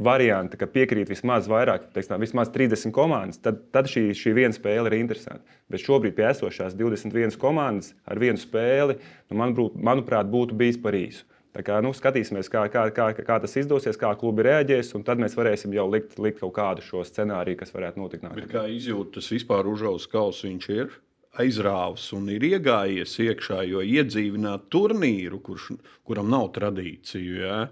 varianta, 0.00 0.58
ka 0.58 0.66
piekrīt 0.70 1.10
vismaz 1.12 1.46
vairāk, 1.50 1.90
teiksim, 1.94 2.16
vismaz 2.22 2.50
30 2.54 2.94
komandas, 2.96 3.38
tad, 3.44 3.60
tad 3.74 3.90
šī, 3.90 4.08
šī 4.16 4.32
viena 4.38 4.56
spēle 4.56 4.90
ir 4.90 4.96
interesanta. 4.98 5.44
Bet 5.70 5.84
šobrīd 5.84 6.16
pie 6.16 6.26
esošās 6.30 6.74
21 6.78 7.36
komandas 7.40 7.92
ar 8.08 8.20
vienu 8.22 8.40
spēli, 8.40 8.98
nu, 9.30 9.38
man, 9.38 9.54
manuprāt, 9.76 10.30
būtu 10.32 10.56
bijis 10.58 10.80
par 10.80 10.96
īsu. 10.98 11.28
Kā, 11.54 11.76
nu, 11.86 11.92
skatīsimies, 11.94 12.48
kā, 12.50 12.64
kā, 12.66 12.88
kā, 12.90 13.12
kā 13.14 13.36
tas 13.38 13.52
izdosies, 13.60 13.94
kā 14.00 14.10
klubi 14.18 14.42
reaģēs, 14.48 14.90
un 14.98 15.04
tad 15.06 15.20
mēs 15.22 15.36
varēsim 15.38 15.74
jau 15.76 15.84
likt, 15.86 16.16
likt 16.18 16.40
kaut 16.40 16.56
kādu 16.56 16.82
šo 16.82 17.04
scenāriju, 17.06 17.60
kas 17.60 17.70
varētu 17.76 18.02
notikt 18.02 18.26
nākamā. 18.26 18.48
Kā 18.50 18.64
izjūtas 18.72 19.30
vispār 19.30 19.70
uzaugs 19.70 20.08
kauss 20.10 20.42
viņš 20.48 20.68
ir? 20.74 20.96
Aizrāvis 21.38 22.08
un 22.14 22.26
ir 22.34 22.42
iegājies 22.50 23.14
iekšā, 23.22 23.62
jo 23.70 23.82
iedzīvināt 23.86 24.66
turnīru, 24.70 25.38
kurš, 25.46 25.70
kuram 26.06 26.26
nav 26.34 26.50
tradīciju, 26.58 27.38
ja? 27.46 27.62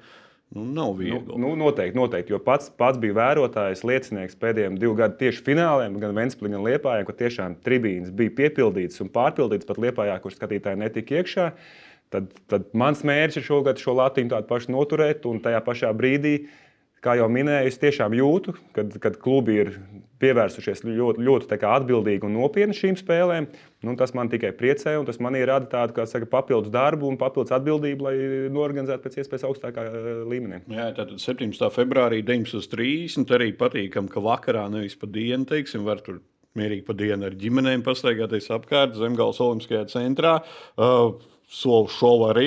nu, 0.55 0.65
nav 0.65 0.97
viegli. 0.99 1.23
Nu, 1.27 1.39
nu, 1.43 1.53
noteikti, 1.57 1.99
noteikti, 1.99 2.35
jo 2.35 2.41
pats, 2.45 2.71
pats 2.79 2.99
bija 3.03 3.17
vērotājs, 3.19 3.85
liecinieks 3.89 4.39
pēdējiem 4.41 4.77
divu 4.81 4.97
gadu 4.99 5.19
tieši 5.23 5.43
fināliem, 5.47 5.97
gan 6.03 6.15
Vēnspilsnē, 6.17 6.57
gan 6.57 6.67
Liepājā, 6.67 7.07
kur 7.09 7.17
tiešām 7.19 7.57
tribīnes 7.65 8.12
bija 8.15 8.35
piepildītas 8.43 9.01
un 9.03 9.11
pārpildītas 9.15 9.69
pat 9.69 9.81
Liepājā, 9.83 10.19
kur 10.23 10.35
skatītāji 10.35 10.83
netika 10.83 11.23
iekšā. 11.23 11.49
Tad, 12.12 12.28
tad 12.52 12.69
mans 12.76 13.00
mērķis 13.09 13.40
ir 13.40 13.47
šogad 13.47 13.81
šo 13.81 13.97
latiņu 13.99 14.35
tādu 14.35 14.50
pašu 14.50 14.75
noturēt, 14.75 15.25
un 15.31 15.40
tajā 15.45 15.62
pašā 15.64 15.92
brīdī 15.97 16.37
kā 17.02 17.16
jau 17.19 17.26
minēju, 17.33 17.71
es 17.71 17.81
tiešām 17.83 18.14
jūtu, 18.14 18.54
kad, 18.76 18.95
kad 19.02 19.19
klubi 19.23 19.59
ir 19.59 19.71
pievērsušies 20.23 20.85
ļoti, 20.87 21.25
ļoti 21.26 21.59
atbildīgi 21.66 22.28
un 22.28 22.37
nopietni 22.38 22.76
šīm 22.78 22.99
spēlēm. 23.00 23.49
Nu, 23.83 23.97
tas 23.99 24.14
man 24.14 24.31
tikai 24.31 24.52
priecē, 24.54 24.95
un 25.00 25.09
tas 25.09 25.19
man 25.23 25.35
rada 25.42 25.66
tādu 25.71 26.07
saka, 26.07 26.28
papildus 26.31 26.71
darbu 26.75 27.09
un 27.11 27.19
papildus 27.19 27.54
atbildību, 27.57 28.07
lai 28.07 28.14
norganizētu 28.54 29.02
pēc 29.02 29.19
iespējas 29.19 29.47
augstākā 29.49 29.87
eh, 29.88 30.11
līmenī. 30.31 30.62
Jā, 30.71 30.92
tātad 30.95 31.19
17. 31.19 31.66
februārī 31.75 32.23
19.30 32.28 33.35
arī 33.35 33.50
patīkam, 33.59 34.11
ka 34.11 34.23
vakarā 34.23 34.69
nevis 34.71 34.95
pa 34.99 35.11
dienu, 35.11 35.49
teiksim, 35.50 35.83
var 35.88 36.04
tur 36.07 36.23
mierīgi 36.59 36.87
pa 36.87 36.95
dienu 36.95 37.26
ar 37.26 37.35
ģimenēm 37.40 37.83
pastaigāties 37.83 38.50
apkārt 38.54 38.95
Zemgājas 39.00 39.42
Olimpiskajā 39.42 39.87
centrā. 39.90 40.38
Uh, 40.76 41.16
Solu 41.53 41.91
šovu 41.93 42.29
arī 42.33 42.47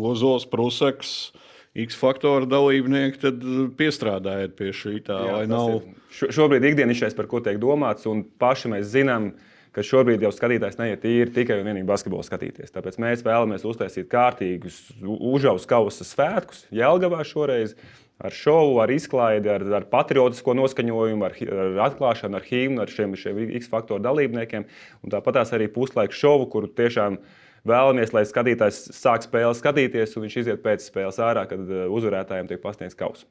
Ozols, 0.00 0.48
Prusaks. 0.50 1.32
X 1.70 1.94
faktoru 1.94 2.48
dalībnieki, 2.50 3.20
tad 3.22 3.44
piestrādājiet 3.78 4.56
pie 4.58 4.72
šī 4.74 4.96
tā, 5.06 5.20
Jā, 5.22 5.34
lai 5.36 5.44
nav. 5.46 5.76
Ir, 5.78 6.32
šobrīd 6.34 6.64
ikdienišķais, 6.66 7.14
par 7.14 7.28
ko 7.30 7.38
tiek 7.44 7.60
domāts, 7.62 8.08
un 8.10 8.24
paši 8.42 8.72
mēs 8.72 8.88
zinām, 8.90 9.28
ka 9.70 9.84
šobrīd 9.86 10.24
jau 10.26 10.32
skatītājs 10.34 10.80
neiet 10.80 11.04
tīri 11.04 11.30
tikai 11.30 11.60
un 11.60 11.68
vienīgi 11.68 11.86
basketbolu 11.86 12.26
skatīties. 12.26 12.74
Tāpēc 12.74 12.98
mēs 12.98 13.22
vēlamies 13.22 13.66
uztaisīt 13.70 14.10
kārtīgus, 14.10 14.80
užaus 15.06 15.68
kausa 15.70 16.06
svētkus 16.08 16.64
Jēlgavā 16.74 17.22
šoreiz. 17.28 17.76
Ar 18.20 18.34
šovu, 18.36 18.74
ar 18.82 18.90
izklaidi, 18.92 19.48
ar, 19.48 19.62
ar 19.78 19.86
patriotisko 19.88 20.52
noskaņojumu, 20.58 21.24
ar, 21.24 21.38
ar 21.54 21.78
atklāšanu, 21.86 22.36
ar 22.36 22.44
himnu, 22.44 22.82
ar 22.82 22.90
šiem, 22.92 23.14
šiem 23.16 23.38
X 23.56 23.70
faktoru 23.72 24.02
dalībniekiem. 24.04 24.66
Un 25.00 25.14
tāpat 25.14 25.38
arī 25.46 25.70
puslaiku 25.72 26.18
šovu, 26.18 26.50
kur 26.52 26.66
tiešām 26.68 27.16
ir 27.16 27.39
vēlamies, 27.68 28.14
lai 28.16 28.24
skatītājs 28.28 28.82
sāk 28.96 29.26
spēli 29.26 29.56
skatīties, 29.58 30.14
un 30.16 30.26
viņš 30.26 30.38
iziet 30.44 30.62
pēc 30.64 30.86
spēles 30.86 31.20
ārā, 31.22 31.46
kad 31.50 31.64
uh, 31.66 31.88
uzvarētājiem 31.92 32.50
tiek 32.50 32.62
pasniegts 32.62 32.98
kausa. 32.98 33.28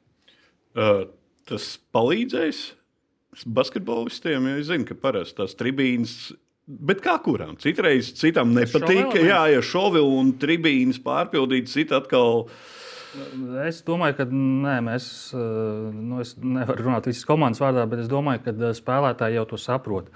Uh, 0.76 1.08
tas 1.50 1.72
palīdzēs 1.94 2.60
basketbolistiem, 3.46 4.50
jo 4.50 4.60
es 4.60 4.68
zinu, 4.70 4.86
ka 4.88 4.96
parasti 4.98 5.38
tās 5.40 5.56
tribīnas. 5.58 6.16
Bet 6.70 7.00
kā 7.02 7.16
kuram? 7.22 7.56
Citreiz 7.58 8.12
citam 8.18 8.52
nepatīk, 8.54 9.16
ja, 9.26 9.44
ja 9.50 9.62
šovi 9.64 10.02
un 10.04 10.34
tribīnas 10.38 11.00
pārpildītas, 11.02 11.74
cita 11.78 11.98
atkal. 11.98 12.44
Es 13.66 13.80
domāju, 13.86 14.20
ka 14.20 14.26
nē, 14.30 14.76
mēs, 14.86 15.06
nu, 15.34 16.20
es 16.22 16.36
nevaru 16.38 16.86
runāt 16.86 17.08
visas 17.10 17.26
komandas 17.26 17.62
vārdā, 17.62 17.88
bet 17.90 18.04
es 18.04 18.10
domāju, 18.10 18.44
ka 18.44 18.70
spēlētāji 18.78 19.40
jau 19.40 19.48
to 19.50 19.58
saprot. 19.58 20.12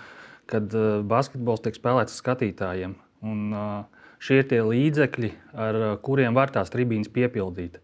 Kad 0.50 0.74
basketbols 1.10 1.64
tiek 1.64 1.74
spēlēts 1.78 2.20
skatītājiem. 2.20 2.94
Un, 3.24 3.44
uh, 3.56 4.03
šie 4.22 4.42
ir 4.42 4.50
tie 4.50 4.60
līdzekļi, 4.64 5.32
ar 5.54 5.80
kuriem 6.04 6.36
var 6.36 6.52
tās 6.54 6.72
tribīnes 6.74 7.12
piepildīt. 7.12 7.80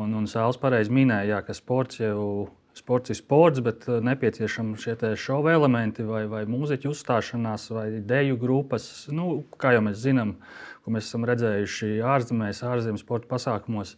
Un, 0.00 0.14
un 0.16 0.26
Sāls 0.30 0.58
pareizi 0.60 0.92
minēja, 0.94 1.34
jā, 1.34 1.42
ka 1.44 1.56
sports 1.56 2.00
jau 2.00 2.48
sports 2.80 3.10
ir 3.10 3.18
sports, 3.18 3.60
bet 3.64 3.86
nepieciešami 3.88 4.78
šie 4.80 4.96
šovu 5.18 5.50
elementi, 5.52 6.04
vai, 6.06 6.24
vai 6.30 6.44
mūziķu 6.48 6.92
uzstāšanās, 6.94 7.68
vai 7.74 7.86
deju 8.06 8.38
grupas. 8.40 9.08
Nu, 9.12 9.42
kā 9.60 9.74
jau 9.76 9.82
mēs 9.84 10.00
zinām, 10.04 10.36
ko 10.84 10.94
mēs 10.94 11.10
esam 11.10 11.26
redzējuši 11.28 11.98
ārzemēs, 12.06 12.62
ārzemēs 12.66 13.04
sporta 13.04 13.30
pasākumos, 13.30 13.96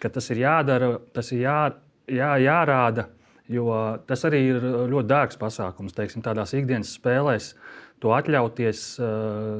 ka 0.00 0.10
tas 0.14 0.30
ir 0.32 0.42
jādara, 0.44 0.96
tas 1.14 1.30
ir 1.34 1.44
jā, 1.44 1.60
jā, 2.10 2.32
jārāda. 2.44 3.08
Jo 3.48 3.72
tas 4.04 4.26
arī 4.28 4.42
ir 4.50 4.64
ļoti 4.92 5.08
dārgs 5.08 5.38
pasākums. 5.40 5.94
Teiksim, 5.96 6.20
tādās 6.20 6.52
ikdienas 6.52 6.90
spēlēs 6.98 7.54
to 8.02 8.12
atļauties. 8.12 8.82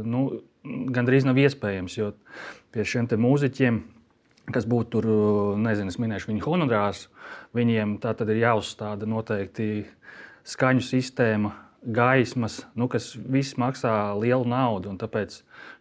Nu, 0.05 0.27
gandrīz 0.65 1.27
nav 1.29 1.39
iespējams. 1.41 1.97
Jo 1.99 2.13
pie 2.75 2.85
šiem 2.87 3.09
mūziķiem, 3.23 3.81
kas 4.55 4.67
būtu 4.69 4.91
tur, 4.97 5.09
nezinu, 5.61 5.93
es 5.93 6.01
minēšu 6.01 6.33
viņu 6.33 6.45
honorārs, 6.47 7.07
viņiem 7.57 7.99
tā 8.03 8.15
tad 8.17 8.31
ir 8.33 8.43
jāuzstāda 8.43 9.09
noteikti 9.09 9.87
skaņu 10.49 10.85
sistēma. 10.85 11.55
Gaismas, 11.79 12.65
nu, 12.75 12.89
kas 12.91 13.13
viss 13.15 13.55
maksā 13.55 14.11
lielu 14.19 14.43
naudu. 14.51 14.91
Tāpēc 14.99 15.37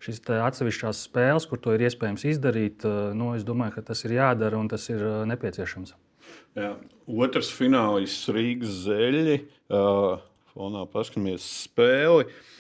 šīs 0.06 0.20
atsevišķās 0.30 1.00
spēles, 1.08 1.48
kur 1.50 1.58
to 1.58 1.74
ir 1.74 1.88
iespējams 1.88 2.22
izdarīt, 2.30 2.86
nu, 3.18 3.32
es 3.34 3.42
domāju, 3.48 3.80
ka 3.80 3.88
tas 3.90 4.06
ir 4.06 4.14
jādara 4.20 4.60
un 4.62 4.70
tas 4.70 4.86
ir 4.94 5.02
nepieciešams. 5.28 5.96
Jā. 6.60 6.76
Otrs 7.10 7.50
finālists 7.50 8.30
Rīgas 8.30 8.78
zeļi. 8.86 9.40
Uh, 9.74 10.22
fonā 10.54 10.86
paskatāmies 10.94 11.50
spēli. 11.66 12.30
Uh, 12.30 12.57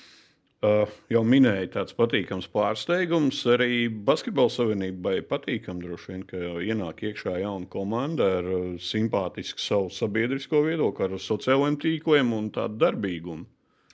Uh, 0.67 0.89
jau 1.11 1.21
minēju, 1.27 1.69
tāds 1.75 1.95
patīkams 1.95 2.47
pārsteigums. 2.51 3.39
Arī 3.53 3.87
Basketbalu 3.87 4.51
savienībai 4.51 5.19
patīkami 5.29 5.83
droši 5.85 6.11
vien, 6.11 6.23
ka 6.27 6.39
ienāk 6.63 7.03
iekšā 7.07 7.37
jauna 7.43 7.69
komanda 7.71 8.27
ar 8.39 8.49
uh, 8.49 8.65
simpātisku 8.81 9.61
savu 9.61 9.91
sabiedrisko 9.93 10.63
viedokli, 10.65 11.07
ar 11.07 11.21
sociālajiem 11.21 11.77
tīkliem 11.83 12.33
un 12.35 12.49
tādu 12.55 12.81
darbīgumu. 12.83 13.47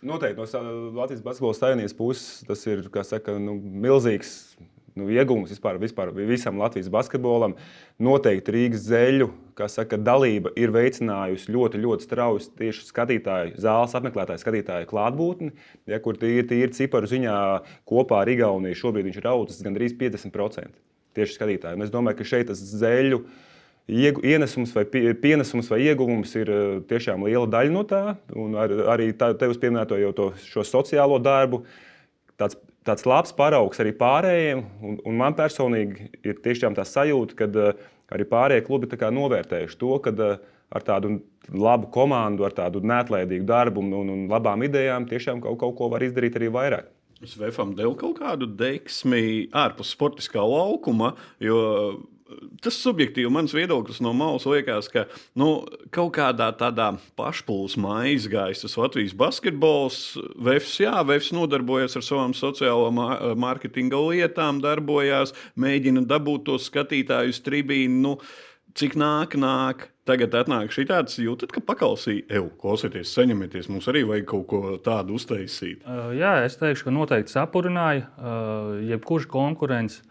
Noteikti 0.03 0.43
no 0.43 0.73
Latvijas 0.97 1.23
Basketbalu 1.23 1.57
savienības 1.57 1.97
puses 1.99 2.47
tas 2.47 2.65
ir 2.67 2.83
saka, 3.07 3.37
nu, 3.39 3.55
milzīgs 3.59 4.33
nu, 4.99 5.07
iegūms 5.11 5.51
vispār, 5.53 5.79
vispār 5.81 6.11
visam 6.15 6.59
Latvijas 6.61 6.91
basketbolam. 6.93 7.55
Noteikti 8.03 8.53
Rīgas 8.55 8.85
zeļu 8.87 9.29
saka, 9.69 9.99
dalība 10.01 10.53
ir 10.59 10.73
veicinājusi 10.73 11.53
ļoti, 11.53 11.81
ļoti 11.83 12.07
strauju 12.07 12.47
tieši 12.59 12.87
skatītāju, 12.87 13.57
zāles 13.61 13.93
apmeklētāju 13.97 14.41
skatītāju 14.41 14.89
klātbūtni, 14.89 15.53
ja, 15.89 16.01
kur 16.03 16.17
tīri, 16.19 16.45
tīri 16.49 16.73
ciparu 16.73 17.09
ziņā 17.09 17.37
kopā 17.89 18.23
ar 18.23 18.33
Igauniju 18.33 18.79
šobrīd 18.79 19.09
viņš 19.09 19.21
ir 19.21 19.29
audzis 19.33 19.63
gandrīz 19.65 19.95
50% 19.99 20.81
tieši 21.17 21.37
skatītāju. 21.37 21.77
Un 21.77 21.85
es 21.85 21.93
domāju, 21.93 22.19
ka 22.19 22.27
šeit 22.27 22.49
tas 22.49 22.61
zeļu. 22.61 23.23
Ienesums 23.83 24.71
vai 24.71 24.85
pienesums 24.87 25.67
vai 25.67 25.81
ieguvums 25.83 26.31
ir 26.39 26.49
eh, 26.49 26.61
tiešām 26.87 27.25
liela 27.27 27.49
daļa 27.51 27.73
no 27.73 27.81
tā. 27.87 28.03
Un 28.39 28.55
ar, 28.55 28.71
arī 28.95 29.09
tā, 29.19 29.33
tevis 29.39 29.59
pieminēto 29.59 29.99
jau 29.99 30.13
to 30.15 30.29
sociālo 30.47 31.19
darbu, 31.19 31.65
tāds 32.39 32.55
tāds 32.87 33.05
labs 33.09 33.33
paraugs 33.35 33.81
arī 33.83 33.93
pārējiem. 33.97 34.63
Un, 34.83 34.97
un 35.07 35.19
man 35.19 35.37
personīgi 35.37 36.09
ir 36.23 36.39
tiešām 36.43 36.77
tā 36.77 36.85
sajūta, 36.87 37.37
ka 37.39 37.49
uh, 37.49 37.85
arī 38.13 38.27
pārējie 38.29 38.65
klubi 38.67 38.89
novērtējuši 38.91 39.79
to, 39.79 39.93
ka 40.03 40.15
uh, 40.15 40.41
ar 40.73 40.85
tādu 40.85 41.19
labu 41.53 41.89
komandu, 41.93 42.45
ar 42.47 42.55
tādu 42.55 42.81
neatlaidīgu 42.85 43.45
darbu 43.45 43.83
un, 43.83 43.93
un, 44.01 44.11
un 44.15 44.25
labām 44.31 44.63
idejām 44.65 45.07
tiešām 45.09 45.41
kaut, 45.43 45.59
kaut 45.61 45.77
ko 45.77 45.89
var 45.93 46.05
izdarīt 46.05 46.39
arī 46.39 46.49
vairāk. 46.53 46.89
Es 47.23 47.37
Vēfam 47.39 47.71
devu 47.77 47.93
kaut 47.99 48.17
kādu 48.19 48.49
deksmi 48.59 49.47
ārpus 49.55 49.93
sportiskā 49.95 50.43
laukuma, 50.43 51.13
jo 51.39 51.59
tas 52.63 52.77
subjektīvi 52.83 53.31
mans 53.33 53.53
viedoklis 53.55 54.01
no 54.03 54.13
malas 54.17 54.45
liekas, 54.49 54.89
ka 54.93 55.05
nu, 55.39 55.65
kaut 55.93 56.13
kādā 56.17 56.49
tādā 56.59 56.91
pašplūsmā 57.19 57.99
aizgājis 58.09 58.63
tas 58.65 58.77
Latvijas 58.79 59.15
basketbols. 59.17 59.99
Vēfs, 60.43 60.77
jā, 60.83 60.95
Vēfs 61.07 61.33
nodarbojas 61.35 61.97
ar 61.99 62.05
savām 62.05 62.37
sociālo 62.37 62.89
mārketinga 62.93 63.99
lietām, 64.09 64.61
darbojās, 64.63 65.35
mēģina 65.59 66.05
dabūt 66.09 66.47
tos 66.49 66.69
skatītājus 66.71 67.43
tribīnu. 67.45 68.01
Nu, 68.03 68.17
cik 68.77 68.97
nāk, 68.99 69.37
nāk. 69.39 69.89
Tagad 70.03 70.33
atnāk 70.35 70.73
šī 70.75 70.83
tāds, 70.89 71.15
jūtat, 71.23 71.53
ka 71.55 71.61
paklausīja, 71.63 72.25
evo, 72.35 72.49
klausieties, 72.59 73.13
saņemieties, 73.15 73.69
mums 73.71 73.85
arī 73.87 74.01
vajag 74.09 74.25
kaut 74.33 74.47
ko 74.51 74.59
tādu 74.83 75.15
uztaisīt. 75.15 75.85
Uh, 75.87 76.09
jā, 76.17 76.33
es 76.43 76.57
teikšu, 76.59 76.89
ka 76.89 76.91
noteikti 76.91 77.31
sapurināja 77.31 78.09
uh, 78.09 78.73
jebkurš 78.83 79.29
konkurence 79.31 80.03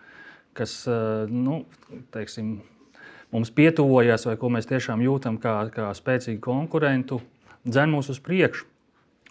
kas 0.57 0.75
eh, 0.87 1.31
nu, 1.31 1.63
teiksim, 2.15 2.59
mums 3.33 3.53
pietuvojas, 3.55 4.27
vai 4.29 4.37
ko 4.41 4.51
mēs 4.53 4.69
tiešām 4.71 5.03
jūtam 5.05 5.39
kā, 5.43 5.57
kā 5.75 5.89
spēcīgu 5.97 6.43
konkurentu, 6.45 7.23
dzen 7.65 7.93
mūs 7.95 8.13
uz 8.13 8.21
priekšu. 8.23 8.69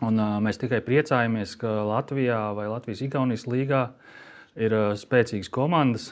Un, 0.01 0.17
uh, 0.17 0.39
mēs 0.41 0.57
tikai 0.57 0.79
priecājamies, 0.81 1.51
ka 1.61 1.83
Latvijā 1.85 2.39
vai 2.57 2.65
Latvijas-Igaunijas 2.71 3.43
līgā 3.45 3.83
ir 4.57 4.73
uh, 4.73 4.85
spēcīgas 4.97 5.51
komandas. 5.53 6.07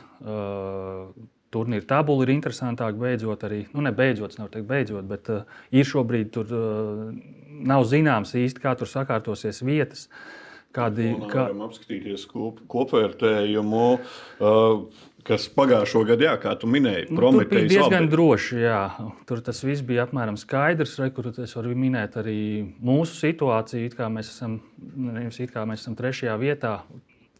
Turnīra 1.49 1.87
tabula 1.89 2.27
ir 2.27 2.35
interesantāka, 2.35 2.93
beidzot, 3.01 3.47
arī, 3.47 3.63
nu, 3.73 3.81
ne 3.81 3.89
beidzot, 3.95 4.35
nevar 4.37 4.51
teikt, 4.53 4.67
beidzot, 4.69 5.07
bet 5.09 5.31
uh, 5.33 5.57
ir 5.73 5.89
šobrīd 5.89 6.29
tur 6.35 6.53
uh, 6.53 7.01
nav 7.49 7.87
zināms 7.89 8.35
īsti, 8.37 8.61
kā 8.61 8.75
tur 8.77 8.91
sakārtosies 8.91 9.63
vietas. 9.65 10.05
Uh, 10.05 10.38
Kādi 10.75 11.07
ir 11.09 11.21
kā... 11.31 11.47
apskatīties 11.65 12.27
kop, 12.29 12.59
kopvērtējumu, 12.69 13.85
uh, 13.97 15.05
kas 15.25 15.47
pagājušo 15.55 16.03
gadu, 16.05 16.27
jā, 16.27 16.35
kā 16.41 16.53
tu 16.61 16.69
minēji, 16.69 17.07
nu, 17.09 17.17
Prometējs 17.17 17.65
bija 17.65 17.71
diezgan 17.71 18.05
labi. 18.05 18.11
droši. 18.13 18.59
Jā. 18.61 18.81
Tur 19.29 19.41
tas 19.45 19.63
viss 19.65 19.85
bija 19.85 20.05
apmēram 20.05 20.37
skaidrs. 20.37 20.93
Re, 21.01 21.09
kur 21.15 21.31
es 21.31 21.55
varu 21.57 21.73
minēt 21.73 22.19
arī 22.21 22.37
mūsu 22.85 23.17
situāciju, 23.17 23.95
kā 23.97 24.11
mēs 24.13 24.29
esam, 24.35 24.59
nevis 24.93 25.41
it 25.41 25.55
kā 25.55 25.65
mēs 25.69 25.81
esam 25.81 25.97
trešajā 25.97 26.37
vietā, 26.41 26.75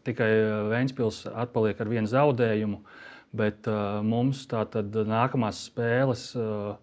tikai 0.06 0.30
Vēnspils 0.72 1.22
atpaliek 1.30 1.78
ar 1.78 1.92
vienu 1.92 2.10
zaudējumu, 2.10 2.82
bet 3.36 3.70
uh, 3.70 4.00
mums 4.02 4.42
tā 4.50 4.66
tad 4.74 4.96
nākamās 5.06 5.68
spēles. 5.70 6.32
Uh, 6.34 6.74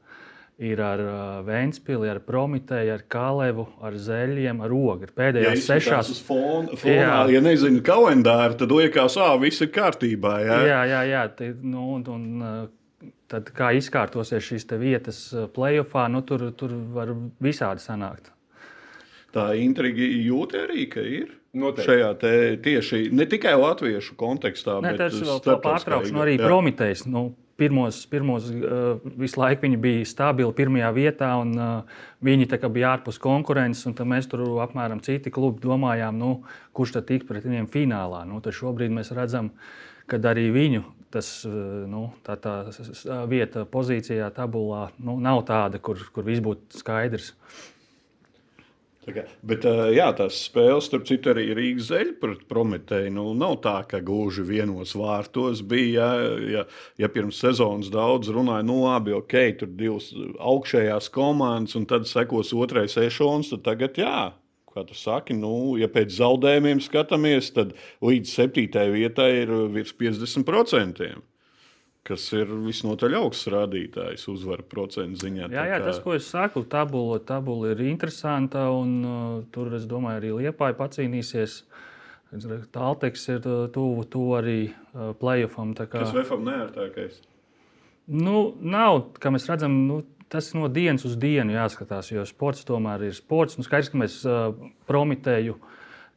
ir 0.57 0.79
ar 0.81 1.01
uh, 1.03 1.17
Vēnspili, 1.45 2.09
ar 2.09 2.19
Prometēju, 2.25 2.93
ar 2.95 3.03
Kalevu, 3.11 3.67
ar 3.85 3.97
Zeļiem, 4.01 4.61
ar 4.65 4.73
Ogu. 4.73 5.09
Pēdējās 5.17 5.59
ja 5.59 5.75
sešās 5.75 6.09
fonā, 6.25 6.77
fonā, 6.81 7.19
ja 7.33 7.41
nezinu 7.45 7.83
kalendāru, 7.85 8.57
tad 8.57 8.73
liekas, 8.73 9.17
ka 9.19 9.35
viss 9.41 9.61
ir 9.61 9.71
kārtībā. 9.75 10.33
Jā, 10.45 10.57
jā, 10.65 10.81
jā. 10.93 11.03
jā 11.11 11.25
te, 11.37 11.51
nu, 11.61 11.85
un, 11.97 12.07
un, 12.15 13.11
tad 13.29 13.51
kā 13.55 13.73
izkārtosies 13.77 14.49
šīs 14.49 14.65
vietas 14.81 15.21
playoffā, 15.53 16.07
nu, 16.09 16.23
tur, 16.25 16.49
tur 16.57 16.73
var 16.95 17.13
visādi 17.43 17.85
sanākt. 17.85 18.33
Tā 19.35 19.51
intriga 19.59 20.01
jūta 20.01 20.65
arī, 20.65 20.87
ka 20.89 21.03
ir. 21.03 21.35
Noteikti. 21.57 21.89
Šajā 21.89 22.09
te, 22.21 22.31
tieši 22.61 22.99
ne 23.15 23.25
tikai 23.29 23.55
latviešu 23.57 24.17
kontekstā, 24.19 24.77
Ne, 24.83 24.91
bet 24.93 25.13
starptautiskā 25.15 25.55
pārtraukšana 25.63 26.19
līgā. 26.19 26.25
arī 26.25 26.35
Jā. 26.35 26.43
Prometējs. 26.43 27.05
Nu, 27.09 27.23
pirmos, 27.57 27.99
pirmos 28.09 28.47
uh, 28.51 29.01
visu 29.19 29.41
laiku 29.41 29.65
viņi 29.65 29.79
bija 29.81 30.05
stabili 30.07 30.53
pirmajā 30.57 30.91
vietā, 30.95 31.31
un 31.41 31.53
uh, 31.57 32.01
viņi 32.25 32.49
bija 32.73 32.93
ārpus 32.95 33.19
konkurences. 33.21 33.87
tad 33.97 34.07
Mēs 34.07 34.29
tur 34.31 34.45
apmēram 34.63 35.01
citi 35.05 35.33
klubi 35.33 35.63
domājām, 35.65 36.17
nu, 36.19 36.31
kurš 36.77 36.97
tad 36.97 37.09
tiks 37.09 37.27
pret 37.29 37.47
viņiem 37.47 37.69
finālā. 37.73 38.23
Nu, 38.29 38.41
šobrīd 38.55 38.93
mēs 38.93 39.13
redzam, 39.17 39.51
ka 40.07 40.21
arī 40.31 40.47
viņu 40.55 40.83
tas, 41.13 41.31
uh, 41.47 41.85
nu, 41.89 42.09
tā, 42.27 42.37
tā 42.41 42.59
vieta 43.31 43.65
pozīcijā, 43.69 44.29
tabulā 44.35 44.89
nu, 44.99 45.17
nav 45.23 45.45
tāda, 45.47 45.81
kur, 45.81 46.01
kur 46.13 46.27
viss 46.27 46.43
būtu 46.43 46.81
skaidrs. 46.81 47.33
Kā- 49.07 49.23
Bet 49.41 49.63
jā, 49.95 50.07
tās 50.17 50.35
spēles, 50.49 50.89
starp 50.89 51.05
citu, 51.07 51.31
arī 51.31 51.45
Rīgas 51.55 51.87
zeļa 51.93 52.15
pret 52.19 52.41
Prometēju. 52.49 53.13
Nu, 53.15 53.29
nav 53.39 53.61
tā, 53.63 53.77
ka 53.87 54.01
gluži 54.03 54.43
vienos 54.43 54.91
vārtos 54.99 55.61
bija. 55.63 56.09
Ja, 56.19 56.33
ja, 56.51 56.63
ja 56.99 57.07
pirms 57.07 57.39
sezonas 57.39 57.87
daudz 57.93 58.27
runāja, 58.35 58.65
nu 58.67 58.81
labi, 58.83 59.15
ok, 59.15 59.37
tur 59.61 59.71
divas 59.79 60.09
augšējās 60.43 61.07
komandas, 61.15 61.77
un 61.79 61.87
tad 61.87 62.03
sekos 62.09 62.51
otrais 62.51 62.97
ešons, 62.99 63.53
tad 63.55 63.63
tagad 63.69 63.95
jā. 64.01 64.33
Kā 64.75 64.83
tu 64.85 64.93
saki, 64.93 65.33
nu, 65.33 65.77
ja 65.79 65.87
pēc 65.89 66.11
zaudējumiem 66.19 66.83
skatāmies, 66.83 67.53
tad 67.55 67.71
līdz 68.03 68.35
septītajai 68.35 68.91
vietai 68.93 69.31
ir 69.45 69.55
virs 69.73 69.95
50%. 69.97 71.15
Kas 72.07 72.23
ir 72.31 72.47
visnotaļ 72.63 73.17
augsts 73.19 73.49
rādītājs 73.51 74.21
uzvaru 74.31 74.63
procentu 74.71 75.19
ziņā. 75.25 75.49
Jā, 75.51 75.63
jā 75.67 75.79
kā- 75.81 75.87
tas, 75.89 75.97
ko 75.99 76.13
es 76.15 76.27
saku, 76.31 76.61
tabula, 76.63 77.17
tabula 77.19 77.73
ir 77.73 77.81
interesanta. 77.83 78.61
Un, 78.71 78.93
uh, 79.03 79.41
tur, 79.51 79.73
es 79.75 79.83
domāju, 79.91 80.21
arī 80.21 80.29
Liepāja 80.37 80.77
pacīnīsies. 80.79 81.57
Tālteks 82.75 83.25
ir 83.33 83.47
uh, 83.47 83.65
tuvu 83.71 84.05
tu 84.07 84.21
arī 84.37 84.69
uh, 84.71 85.11
playoffam. 85.19 85.73
kā- 85.75 85.89
Kas 85.97 86.13
VFM 86.15 86.47
neērtākais? 86.47 87.19
Nu, 88.07 88.53
nav, 88.61 89.01
kā 89.19 89.33
mēs 89.35 89.49
redzam, 89.51 89.75
nu, 89.89 89.99
tas 90.31 90.53
no 90.55 90.69
dienas 90.71 91.03
uz 91.03 91.17
dienu 91.19 91.51
jāskatās, 91.57 92.13
jo 92.15 92.23
sports 92.23 92.63
tomēr 92.63 93.03
ir 93.09 93.17
sports. 93.19 93.57
Nu, 93.59 93.67
skaidrs, 93.67 93.91
ka 93.91 93.99
mēs 93.99 94.21
uh, 94.23 94.53
promitēju. 94.87 95.57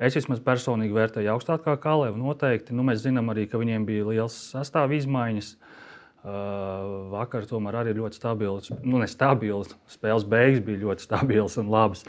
Es 0.00 0.14
vismaz 0.16 0.38
personīgi 0.40 0.94
vērtēju 0.97 1.35
augstāk 1.35 1.66
kā 1.66 1.75
Kalēvu. 1.82 2.16
Noteikti. 2.16 2.73
Nu, 2.78 2.87
mēs 2.87 3.02
zinām 3.02 3.26
arī, 3.35 3.49
ka 3.50 3.59
viņiem 3.59 3.82
bija 3.90 4.06
liels 4.06 4.38
sastāvā 4.54 4.94
izmaiņas. 4.97 5.50
Uh, 5.59 5.70
vakar 6.23 7.47
tomēr 7.49 7.81
arī 7.81 7.95
ļoti 7.97 8.19
stabils. 8.19 8.71
Nu, 8.83 9.00
ne 9.00 9.09
stabils. 9.09 9.73
Spēles 9.91 10.27
beigas 10.29 10.62
bija 10.67 10.85
ļoti 10.85 11.07
stabilas 11.07 11.57
un 11.61 11.71
labas. 11.73 12.05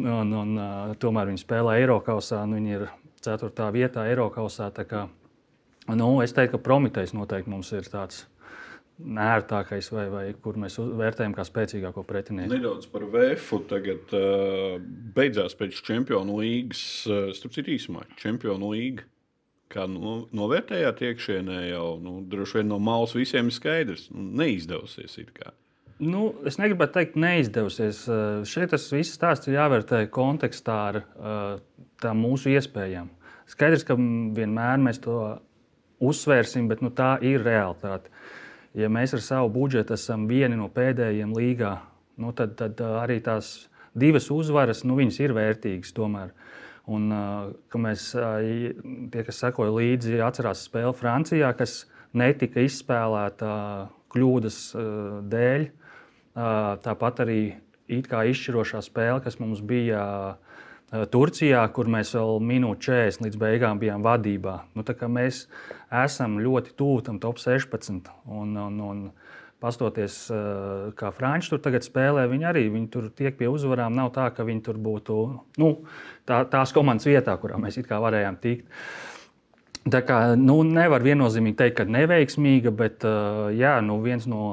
Un, 0.00 0.32
un, 0.32 0.52
uh, 0.56 0.92
tomēr 1.02 1.30
viņi 1.32 1.42
spēlē 1.42 1.80
Eiropausā. 1.82 2.44
Nu, 2.48 2.60
viņi 2.60 2.76
ir 2.78 2.86
4. 3.26 3.70
vietā 3.74 4.06
Eiropausā. 4.08 4.70
Nu, 5.90 6.10
es 6.22 6.34
teiktu, 6.36 6.56
ka 6.56 6.64
Prometējs 6.68 7.16
noteikti 7.16 7.50
mums 7.50 7.72
ir 7.74 7.88
tāds 7.90 8.24
nērtākais, 9.00 9.88
vai, 9.94 10.06
vai 10.12 10.24
kur 10.44 10.58
mēs 10.60 10.76
vērtējam 10.78 11.34
kā 11.36 11.44
spēcīgāko 11.48 12.04
pretinieku. 12.06 12.52
Nedaudz 12.52 12.88
par 12.92 13.06
VF. 13.08 13.54
Tagad 13.70 14.12
uh, 14.16 14.76
beidzās 15.16 15.56
pēc 15.58 15.80
Čempionu 15.86 16.40
līgas, 16.42 16.82
uh, 17.08 17.30
starp 17.36 17.56
citu, 17.56 17.72
īsumā 17.76 18.04
Čempionu 18.20 18.74
līga. 18.74 19.08
Kā 19.70 19.86
no, 19.86 20.24
novērtējāt 20.34 21.04
iekšienē 21.06 21.60
jau 21.68 21.94
nu, 22.02 22.16
droši 22.26 22.58
vien 22.58 22.70
no 22.72 22.80
malas 22.82 23.14
visiem 23.14 23.50
ir 23.50 23.54
skaidrs. 23.54 24.08
Nu, 24.10 24.24
neizdevusies. 24.40 25.14
Nu, 26.00 26.30
es 26.48 26.56
negribētu 26.58 26.96
teikt, 26.96 27.18
neizdevusies. 27.20 28.00
Eh, 28.08 28.40
Šeit 28.48 28.72
tas 28.74 28.88
viss 28.90 29.14
stāsts 29.14 29.46
ir 29.46 29.58
jāvērtē 29.58 30.06
kontekstā 30.10 30.78
ar 30.88 30.98
eh, 31.02 31.84
tām 32.02 32.22
mūsu 32.24 32.50
iespējām. 32.54 33.12
Skaidrs, 33.50 33.84
ka 33.86 33.94
vienmēr 33.98 34.82
mēs 34.82 35.02
to 35.04 35.20
uzsvērsim, 36.00 36.66
bet 36.70 36.82
nu, 36.82 36.90
tā 36.90 37.18
ir 37.26 37.44
realitāte. 37.44 38.10
Ja 38.78 38.88
mēs 38.90 39.14
ar 39.14 39.22
savu 39.22 39.50
budžetu 39.54 39.94
esam 39.94 40.28
vieni 40.30 40.58
no 40.58 40.70
pēdējiem 40.72 41.34
līgā, 41.36 41.74
nu, 42.22 42.34
tad, 42.34 42.56
tad 42.58 42.80
eh, 42.82 42.96
arī 43.04 43.20
tās 43.22 43.68
divas 43.94 44.30
uzvaras 44.34 44.82
nu, 44.86 44.98
ir 45.02 45.36
vērtīgas 45.36 45.94
tomēr. 45.94 46.34
Un, 46.90 47.10
ka 47.70 47.78
mēs, 47.78 48.10
tie, 48.14 49.24
kas 49.26 49.40
sekoja 49.44 49.70
līdzi, 49.76 50.18
atcerās 50.26 50.64
spēli 50.66 50.94
Francijā, 50.98 51.52
kas 51.54 51.84
netika 52.18 52.64
izspēlēta 52.66 53.52
kļūdas 54.10 54.60
dēļ. 55.30 55.66
Tāpat 56.82 57.22
arī 57.24 57.40
izšķirošā 57.90 58.82
spēle, 58.86 59.20
kas 59.22 59.38
mums 59.42 59.62
bija 59.66 60.02
Turcijā, 60.90 61.62
kur 61.74 61.86
mēs 61.90 62.14
vēl 62.16 62.40
minūti 62.42 62.88
40 62.90 63.26
līdz 63.26 63.38
beigām 63.38 63.78
bijām 63.78 64.02
vadībā. 64.02 64.56
Nu, 64.74 64.82
mēs 65.14 65.44
esam 66.02 66.40
ļoti 66.42 66.74
tuvu 66.78 67.04
tam 67.06 67.20
top 67.22 67.38
16. 67.38 68.10
Un, 68.26 68.56
un, 68.58 68.80
un, 68.82 69.04
Pastoties, 69.60 70.14
uh, 70.32 70.88
kā 70.96 71.10
Franči 71.12 71.52
tur 71.52 71.60
tagad 71.60 71.84
spēlē, 71.84 72.24
viņi 72.30 72.46
arī 72.48 72.64
viņi 72.72 72.88
tur 72.92 73.10
tiek 73.12 73.36
pie 73.36 73.50
uzvarām. 73.52 73.92
Nav 73.96 74.14
tā, 74.14 74.30
ka 74.32 74.46
viņi 74.48 74.62
tur 74.64 74.80
būtu 74.80 75.16
nu, 75.60 75.70
tā, 76.28 76.42
tās 76.48 76.72
komandas 76.76 77.08
vietā, 77.08 77.36
kurā 77.40 77.60
mēs 77.60 77.76
it 77.80 77.88
kā 77.90 78.00
varējām 78.00 78.40
tikt. 78.40 78.64
Tā 79.90 80.00
kā 80.04 80.22
nu, 80.36 80.60
nevar 80.64 81.04
viennozīmīgi 81.04 81.56
teikt, 81.56 81.76
ka 81.78 81.86
neveiksmīga, 81.88 82.72
bet 82.76 83.04
uh, 83.08 83.48
jā, 83.56 83.78
nu, 83.84 84.00
viens 84.04 84.24
no 84.28 84.48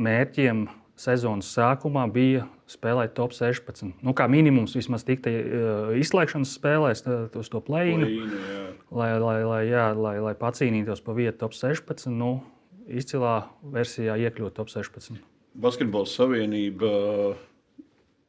mērķiem 0.00 0.66
sezonas 1.00 1.48
sākumā 1.54 2.04
bija 2.12 2.44
spēlēt 2.70 3.14
top 3.16 3.34
16. 3.36 3.92
Nu, 4.04 4.14
kā 4.16 4.26
minimums 4.30 4.76
vismaz 4.76 5.04
tikt 5.04 5.28
uh, 5.28 5.92
izslēgšanas 6.00 6.56
spēlēs, 6.58 7.04
uz 7.40 7.52
to 7.52 7.60
plēnu, 7.64 8.08
lai, 8.94 9.10
lai, 9.20 9.38
lai, 9.44 9.62
jā, 9.68 9.86
lai, 9.96 10.16
lai 10.24 10.34
pacīnītos 10.38 11.04
par 11.04 11.18
vietu 11.18 11.42
top 11.44 11.56
16. 11.56 12.08
Nu, 12.14 12.38
izcilā 12.88 13.34
versijā 13.74 14.16
iekļūt 14.26 14.56
top 14.58 14.70
16. 14.72 15.20
Basketbola 15.54 16.08
savienība 16.10 16.90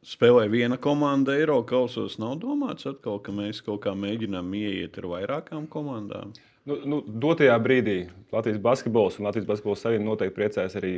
spēlē 0.06 0.46
viena 0.52 0.78
komanda 0.82 1.36
Eiropas 1.38 1.70
kausos. 1.72 2.20
Nav 2.22 2.38
domāts, 2.44 2.86
atkal, 2.90 3.18
ka 3.24 3.34
mēs 3.36 3.64
kaut 3.66 3.82
kā 3.86 3.96
mēģinām 3.98 4.54
ieiet 4.58 5.00
ar 5.02 5.10
vairākām 5.16 5.66
komandām. 5.72 6.36
Nu, 6.66 6.80
nu, 6.86 7.02
dotajā 7.06 7.56
brīdī 7.62 8.00
Latvijas 8.34 8.62
basketbols 8.62 9.20
un 9.20 9.28
Latvijas 9.28 9.50
basketbola 9.50 9.82
savienība 9.82 10.12
noteikti 10.12 10.38
priecājas 10.38 10.78
arī 10.80 10.96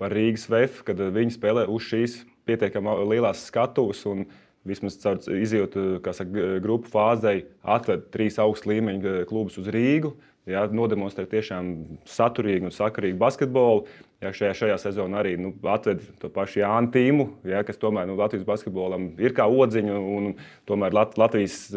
par 0.00 0.12
Rīgas 0.14 0.46
VF, 0.50 0.82
kad 0.88 1.00
viņi 1.14 1.36
spēlē 1.36 1.64
uz 1.72 1.88
šīs 1.88 2.20
pietiekami 2.48 3.00
lielās 3.08 3.46
skatuves. 3.48 4.04
un 4.08 4.28
Vismaz 4.68 4.98
caur 5.00 5.20
izjūt, 5.32 5.76
kā 6.04 6.12
saka, 6.12 6.58
grupu 6.60 6.90
fāzei, 6.92 7.46
atved 7.62 8.08
trīs 8.12 8.36
augstu 8.42 8.72
līmeņu 8.72 9.06
eh, 9.08 9.20
klubus 9.28 9.56
uz 9.60 9.70
Rīgu. 9.72 10.12
Jā, 10.48 10.62
nodemonstrē 10.72 11.26
tiešām 11.28 11.72
saturīgu 12.08 12.70
un 12.70 12.74
sakarīgu 12.74 13.18
basketbolu. 13.20 13.84
Jā, 14.22 14.32
šajā, 14.34 14.54
šajā 14.62 14.78
sezonā 14.86 15.20
arī 15.20 15.36
nu, 15.40 15.52
atved 15.68 16.00
to 16.22 16.30
pašu 16.32 16.62
Jānu 16.62 16.90
Tīmu, 16.94 17.28
jā, 17.46 17.60
kas 17.68 17.78
tomēr 17.78 18.08
nu, 18.08 18.16
Latvijas 18.18 18.48
basketbolam 18.48 19.12
ir 19.20 19.36
kā 19.36 19.46
odziņa. 19.46 20.00
Un, 20.16 20.32
tomēr 20.68 20.96
Lat 20.96 21.18
Latvijas 21.20 21.76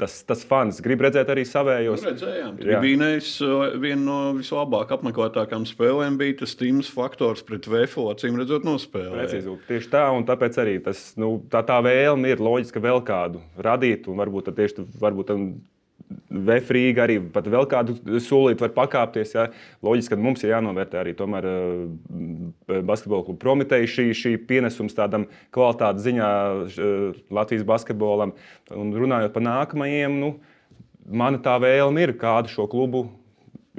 tas, 0.00 0.18
tas 0.28 0.44
fans 0.48 0.80
grib 0.84 1.02
redzēt 1.04 1.32
arī 1.32 1.44
savējos. 1.48 2.04
Nu, 2.04 2.12
redzējām, 2.12 2.52
Jā. 2.60 2.66
tribīnēs 2.66 3.32
uh, 3.44 3.64
viena 3.80 4.00
no 4.04 4.18
vislabāk 4.38 4.92
apmeklētākām 4.96 5.66
spēlēm 5.68 6.16
bija 6.20 6.38
tas 6.42 6.56
Tims 6.60 6.88
faktors 6.92 7.44
pret 7.46 7.68
VFO, 7.70 8.08
acīm 8.14 8.38
redzot, 8.40 8.64
nospēlēt. 8.68 9.16
Precīzi, 9.18 9.56
tieši 9.68 9.92
tā, 9.92 10.06
un 10.16 10.24
tāpēc 10.28 10.60
arī 10.62 10.78
tas, 10.84 11.02
nu, 11.20 11.34
tā, 11.52 11.64
tā 11.66 11.80
vēlme 11.84 12.32
ir 12.32 12.44
loģiski 12.44 12.82
vēl 12.84 13.04
kādu 13.08 13.42
radīt, 13.60 14.08
un 14.10 14.20
varbūt 14.20 14.52
tieši 14.56 14.88
varbūt 15.00 15.32
tam 15.32 15.46
Vēfrīga 16.30 17.04
arī 17.04 17.18
pat 17.30 17.46
vēl 17.50 17.66
kādu 17.70 17.94
solīti 18.22 18.64
var 18.64 18.72
pakāpties. 18.74 19.34
Ja. 19.36 19.44
Loģiski, 19.86 20.14
ka 20.14 20.22
mums 20.22 20.42
ir 20.42 20.52
jānovērtē 20.54 20.98
arī 21.02 21.14
tomēr 21.18 21.46
eh, 21.46 22.80
basketbola 22.86 23.26
kluba 23.26 23.38
prometēja 23.42 23.90
šī, 23.90 24.06
šī 24.18 24.32
pienesums 24.48 24.96
tādam 24.96 25.28
kvalitātes 25.54 26.06
ziņā 26.06 26.30
eh, 26.66 27.20
Latvijas 27.34 27.66
basketbolam. 27.68 28.34
Un 28.74 28.90
runājot 28.96 29.34
par 29.36 29.46
nākamajiem, 29.46 30.18
nu, 30.22 30.32
mana 31.06 31.38
tā 31.42 31.54
vēlme 31.62 32.08
ir 32.08 32.16
kādu 32.18 32.50
šo 32.50 32.66
klubu 32.70 33.06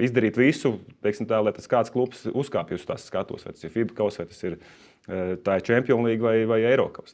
izdarīt 0.00 0.40
visu, 0.40 0.78
teiksim, 1.04 1.28
tā, 1.28 1.40
lai 1.44 1.52
tas 1.56 1.68
kāds 1.68 1.92
klubs 1.92 2.24
uzkāpj 2.32 2.78
uz 2.78 2.86
tās 2.88 3.04
skatos, 3.08 3.44
vai 3.44 3.52
tas 3.52 3.68
ir 3.68 3.74
FIBA 3.74 3.96
kaus, 4.00 4.16
vai 4.20 4.28
tas 4.30 4.40
ir 4.48 4.56
eh, 4.56 5.36
tā 5.44 5.58
ir 5.60 5.66
Champions 5.68 6.08
League 6.08 6.24
vai, 6.24 6.46
vai 6.48 6.62
Eiropas. 6.64 7.12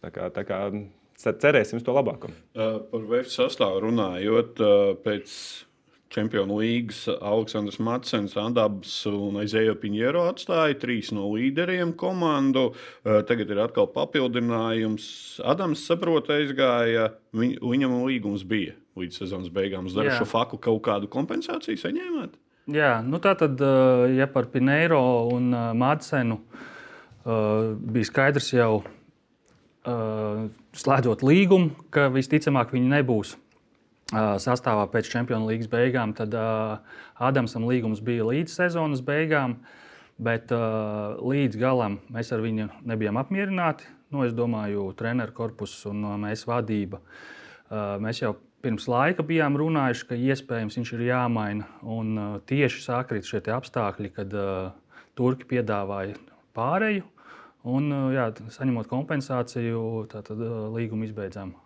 Cerēsim 1.19 1.81
uz 1.81 1.87
to 1.87 1.95
labāko. 1.97 2.31
Uh, 2.55 2.79
Par 2.93 3.07
VF 3.09 3.31
sastāvu 3.33 3.89
runājot, 3.89 4.61
uh, 4.63 4.93
pēc 5.03 5.33
Čempionu 6.15 6.61
līgas 6.63 7.03
Aleksandrs 7.11 7.81
Matsens, 7.85 8.37
Andabs 8.39 8.93
un 9.11 9.41
Aizējo 9.43 9.75
Piņero 9.83 10.23
atstāja 10.31 10.79
trīs 10.81 11.11
no 11.13 11.27
līderiem 11.35 11.91
komandu. 11.99 12.69
Uh, 12.71 13.19
Tagad 13.29 13.51
ir 13.51 13.61
atkal 13.67 13.91
papildinājums. 13.93 15.09
Adams 15.45 15.83
saprot, 15.91 16.31
aizgāja. 16.33 17.11
Viņ, 17.37 17.59
viņam 17.67 17.97
līgums 18.07 18.47
bija 18.49 18.77
līdz 18.99 19.19
sezonas 19.25 19.51
beigām. 19.53 19.91
Uz 19.91 19.99
Jā. 19.99 20.07
darbu 20.07 20.29
faku 20.31 20.61
kaut 20.63 20.81
kādu 20.87 21.11
kompensāciju 21.11 21.83
saņēmāt? 21.83 22.39
Jā, 22.73 22.99
nu 23.03 23.19
tā 23.25 23.33
tad, 23.41 23.61
ja 24.13 24.27
par 24.29 24.51
Pineiro 24.53 25.01
un 25.33 25.51
Madsenu 25.81 26.43
bija 27.25 28.09
skaidrs 28.09 28.51
jau 28.53 28.83
slēdzot 29.89 31.25
līgumu, 31.25 31.73
ka 31.95 32.09
visticamāk 32.13 32.75
viņi 32.77 32.93
nebūs 32.93 33.37
sastāvā 34.13 34.87
pēc 34.93 35.11
Champions 35.13 35.49
League 35.49 35.69
beigām, 35.73 36.15
tad 36.17 36.33
Ādamsam 37.19 37.67
līgums 37.69 38.01
bija 38.05 38.25
līdz 38.29 38.55
sezonas 38.61 39.05
beigām. 39.05 39.59
Bet 40.19 40.51
līdz 40.51 41.55
galam 41.61 42.01
mēs 42.11 42.33
ar 42.35 42.41
viņu 42.43 42.65
nebijām 42.91 43.21
apmierināti. 43.21 43.87
Nu, 44.11 44.25
es 44.27 44.33
domāju, 44.35 44.89
treneru 44.99 45.31
korpuss 45.37 45.85
un 45.87 46.03
mēs 46.25 46.43
vadība. 46.49 46.99
Mēs 48.03 48.25
jau 48.25 48.33
pirms 48.65 48.89
laika 48.91 49.23
bijām 49.23 49.55
runājuši, 49.61 50.09
ka 50.09 50.19
iespējams 50.19 50.81
viņš 50.81 50.91
ir 50.97 51.05
jāmaina. 51.13 51.69
Un 51.87 52.41
tieši 52.51 52.83
sākrīt 52.89 53.29
šie 53.29 53.45
apstākļi, 53.55 54.11
kad 54.17 54.35
Turki 55.15 55.47
piedāvāja 55.53 56.19
pārēju. 56.57 57.07
Un, 57.67 57.89
jā, 58.15 58.29
saņemot 58.55 58.87
kompensāciju, 58.91 59.81
tad 60.13 60.31
uh, 60.37 60.69
līgumu 60.75 61.09
izbeidzām. 61.09 61.57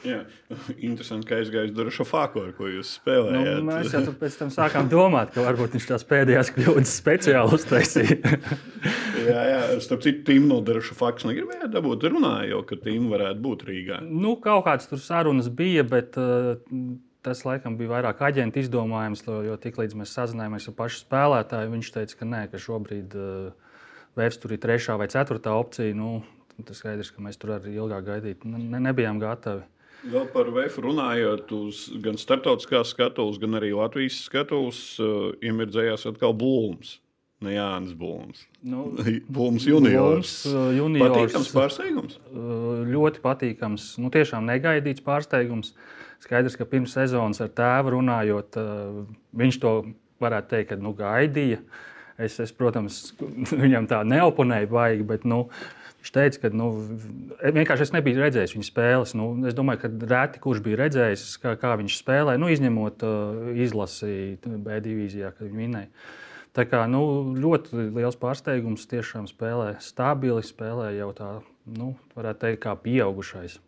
Jā, 0.00 0.22
interesanti, 0.88 1.26
ka 1.28 1.38
aizgājis 1.40 1.74
Dārsa 1.76 2.06
ar 2.16 2.54
ko 2.56 2.68
jūs 2.70 2.94
spēlējāt. 3.00 3.60
Nu, 3.60 3.66
mēs 3.66 3.92
jau 3.92 4.14
pēc 4.16 4.38
tam 4.40 4.52
sākām 4.54 4.88
domāt, 4.92 5.34
ka 5.34 5.44
varbūt 5.44 5.76
viņš 5.76 5.88
tās 5.90 6.06
pēdējās 6.08 6.52
kļūdas 6.56 6.94
speciāli 7.02 7.58
uztaisīja. 7.58 8.38
jā, 9.30 9.42
jā, 9.50 9.60
starp 9.84 10.06
citu, 10.06 10.24
Tīm 10.30 10.48
no 10.48 10.62
Dārsa 10.64 10.96
Fākas 10.96 11.28
negribēja 11.28 11.68
dabūt. 11.74 12.08
Runāja 12.14 12.54
jau, 12.54 12.64
ka 12.68 12.80
Tīm 12.80 13.10
varētu 13.12 13.44
būt 13.44 13.68
Rīgā. 13.68 14.00
Nu, 14.08 14.38
kaut 14.40 14.64
kādas 14.68 14.88
tur 14.88 15.02
sarunas 15.04 15.50
bija, 15.52 15.84
bet 15.84 16.16
uh, 16.20 16.54
tas 17.26 17.44
laikam 17.44 17.76
bija 17.76 17.98
vairāk 17.98 18.22
aģenta 18.24 18.62
izdomājums, 18.62 19.26
jo 19.28 19.56
tiklīdz 19.60 19.98
mēs 20.00 20.16
sazinājāmies 20.16 20.70
ar 20.70 20.78
pašu 20.78 21.02
spēlētāju, 21.04 21.74
viņš 21.74 21.92
teica, 21.98 22.22
ka 22.22 22.30
nē, 22.30 22.46
ka 22.52 22.62
šobrīd 22.62 23.18
uh, 23.20 23.69
vairs 24.18 24.38
tur 24.40 24.54
ir 24.54 24.62
trešā 24.62 24.96
vai 25.00 25.08
ceturtā 25.12 25.54
opcija. 25.58 25.96
Nu, 25.96 26.20
tas 26.66 26.80
skaidrs, 26.82 27.12
ka 27.14 27.22
mēs 27.24 27.38
tur 27.40 27.56
arī 27.56 27.76
ilgāk 27.76 28.06
gaidīt. 28.08 28.48
Ne, 28.48 28.80
nebijām 28.90 29.20
gatavi. 29.22 29.66
Vēl 30.00 30.30
par 30.32 30.48
VF 30.48 30.78
runājot, 30.80 31.50
uz 31.52 31.84
gan 32.00 32.16
starptautiskās 32.16 32.94
skatuves, 32.94 33.36
gan 33.40 33.58
arī 33.58 33.74
Latvijas 33.76 34.22
skatuves, 34.24 34.80
uh, 35.02 35.30
iemirdzējās 35.44 36.06
atkal 36.08 36.32
Blūms. 36.36 36.96
Ne 37.44 37.54
Jānis 37.54 37.92
Blūms. 37.96 38.42
Nu, 38.68 38.90
Blūms 39.34 39.64
juniors. 39.68 40.32
Blūms, 40.44 40.76
juniors. 40.76 41.04
Patīkams 41.04 41.52
pārsteigums. 41.56 42.18
Ļoti 42.90 43.22
patīkams. 43.24 43.86
Nu, 44.00 44.12
tiešām 44.12 44.48
negaidīts 44.48 45.04
pārsteigums. 45.04 45.72
Skaidrs, 46.20 46.56
ka 46.60 46.68
pirms 46.68 46.92
sezonas 46.96 47.40
ar 47.40 47.48
tēvu 47.56 47.94
runājot, 47.96 48.58
viņš 49.40 49.60
to 49.62 49.72
varētu 50.20 50.52
teikt, 50.52 50.74
ka 50.74 50.80
nu, 50.80 50.92
gaidīja. 50.96 51.62
Es, 52.20 52.38
es, 52.42 52.54
protams, 52.56 53.02
viņam 53.64 53.90
tā 53.90 54.02
neoponēju 54.06 54.72
baigi, 54.72 55.06
bet 55.08 55.28
nu, 55.28 55.46
Viņš 56.00 56.12
teica, 56.16 56.38
ka 56.40 56.48
nu, 56.56 56.66
vienkārši 57.44 57.84
es 57.84 57.90
nebiju 57.92 58.22
redzējis 58.22 58.54
viņa 58.54 58.66
spēles. 58.70 59.10
Nu, 59.20 59.26
es 59.44 59.56
domāju, 59.56 59.82
ka 59.82 59.90
reti 60.08 60.40
kurš 60.40 60.62
bija 60.64 60.78
redzējis, 60.80 61.24
kā, 61.42 61.52
kā 61.60 61.74
viņš 61.76 61.98
spēlē, 62.00 62.38
nu, 62.40 62.48
izņemot 62.48 63.04
uh, 63.04 63.50
izlasi 63.60 64.38
B 64.40 64.78
divīzijā, 64.80 65.34
kad 65.36 65.44
viņi 65.44 65.58
minēja. 65.58 65.90
Tā 66.56 66.64
kā 66.66 66.86
nu, 66.90 67.02
ļoti 67.36 67.90
liels 67.98 68.16
pārsteigums. 68.18 68.88
Tiešām 68.88 69.28
spēlē 69.28 69.74
stabili, 69.84 70.40
spēlē 70.46 70.88
jau 70.96 71.10
tā, 71.18 71.34
nu, 71.68 71.92
varētu 72.16 72.46
teikt, 72.46 72.62
kā 72.64 72.74
pieaugušais. 72.80 73.60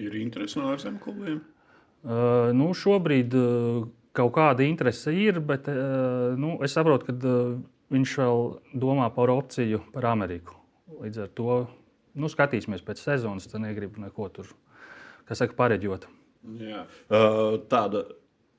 Ir 0.00 0.16
interesi 0.18 0.58
no 0.58 0.72
ārzemju 0.72 1.04
klubiem? 1.04 1.44
Uh, 2.00 2.48
nu, 2.56 2.72
šobrīd 2.72 3.36
uh, 3.36 3.84
kaut 4.16 4.32
kāda 4.40 4.64
interese 4.64 5.12
ir, 5.12 5.44
bet 5.44 5.68
uh, 5.68 6.32
nu, 6.40 6.56
es 6.64 6.72
saprotu, 6.74 7.12
ka 7.12 7.14
uh, 7.20 7.54
viņš 7.92 8.16
vēl 8.20 8.44
domā 8.80 9.08
par 9.14 9.32
opciju 9.34 9.82
par 9.94 10.08
Ameriku. 10.12 10.56
Līdz 11.00 11.24
ar 11.24 11.32
to 11.36 11.56
nu, 12.14 12.30
skatīsimies 12.30 12.84
pēc 12.86 13.02
sezonas. 13.02 13.48
Tad 13.50 13.64
negribu 13.64 14.02
neko 14.04 14.28
tur, 14.34 14.50
kas 15.28 15.42
saka, 15.42 15.56
pareģot. 15.58 16.06
Jā. 16.60 16.84
Uh, 17.08 17.56
tāda 17.70 18.04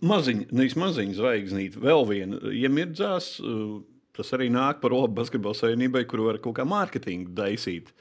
maziņa, 0.05 0.49
nevis 0.55 0.77
maziņa 0.79 1.17
zvaigznīte, 1.19 1.81
vēl 1.81 2.07
viena 2.09 2.41
iemirdzās. 2.51 3.35
Uh, 3.43 3.79
tas 4.15 4.31
arī 4.35 4.49
nāk 4.53 4.81
par 4.83 4.95
labu 4.95 5.19
basketbola 5.19 5.57
savienībai, 5.57 6.05
kur 6.09 6.25
var 6.25 6.39
kaut 6.43 6.57
kā 6.59 6.67
mārketingu 6.67 7.33
daisīt. 7.35 7.91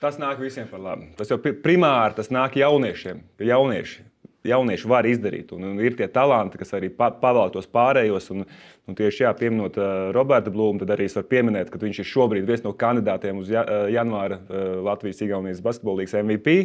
Tas 0.00 0.16
nāk 0.20 0.40
visiem 0.40 0.68
par 0.70 0.80
labu. 0.80 1.10
Tas 1.18 1.28
jau 1.30 1.36
primāri 1.40 2.16
tas 2.16 2.30
nāk 2.32 2.56
jauniešiem. 2.56 3.20
Jaunieši 3.44 4.06
jaunieši 4.46 4.88
var 4.88 5.08
izdarīt. 5.08 5.52
Un, 5.56 5.66
un 5.72 5.82
ir 5.82 5.96
tie 5.98 6.08
talanti, 6.12 6.60
kas 6.60 6.72
arī 6.76 6.90
pa, 6.94 7.10
pavēl 7.22 7.52
tos 7.54 7.68
pārējos. 7.70 8.30
Un, 8.34 8.46
un 8.88 8.98
tieši 8.98 9.24
jā, 9.26 9.34
pieminot 9.36 9.76
uh, 9.80 10.08
Roberta 10.16 10.52
Blūmu, 10.52 10.80
tad 10.82 10.94
arī 10.94 11.08
es 11.10 11.16
varu 11.18 11.28
pieminēt, 11.30 11.72
ka 11.72 11.80
viņš 11.82 12.00
ir 12.02 12.08
šobrīd 12.12 12.48
viens 12.48 12.64
no 12.64 12.72
kandidātiem 12.76 13.42
uz 13.42 13.52
ja, 13.52 13.64
uh, 13.66 13.86
janvāra 13.92 14.40
uh, 14.40 14.80
Latvijas-Igaunijas 14.88 15.62
basketbolīgas 15.64 16.16
MVP. 16.22 16.56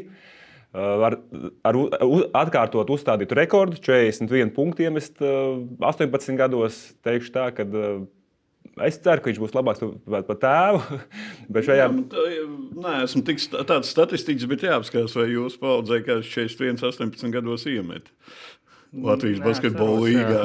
Uh, 0.76 1.06
ar, 1.08 1.18
ar 1.68 1.80
atkārtot 2.44 2.90
uzstādītu 2.96 3.38
rekordu, 3.38 3.80
41 3.80 4.52
punktu 4.56 4.88
iemest 4.88 5.22
uh, 5.24 5.62
18 5.80 6.40
gados. 6.40 6.82
Teikšu 7.06 7.36
tā, 7.36 7.50
ka 7.56 7.68
Es 8.84 8.98
ceru, 9.00 9.24
ka 9.24 9.30
viņš 9.30 9.40
būs 9.40 9.54
labāks 9.56 9.84
par 10.28 10.40
tēvu. 10.42 11.00
Bet 11.54 11.68
šajā... 11.70 11.88
Nē, 11.96 12.98
esmu 13.06 13.24
tik 13.28 13.40
tāds 13.70 13.94
statistikas, 13.94 14.50
bet 14.52 14.66
jāapskatās, 14.68 15.16
vai 15.16 15.30
jūs 15.32 15.56
paudzē, 15.62 16.02
kā 16.04 16.20
41, 16.20 16.84
18 16.84 17.32
gados 17.32 17.64
iemet. 17.72 18.12
Latvijas 18.96 19.42
basketbola 19.44 19.96
līgā. 20.06 20.44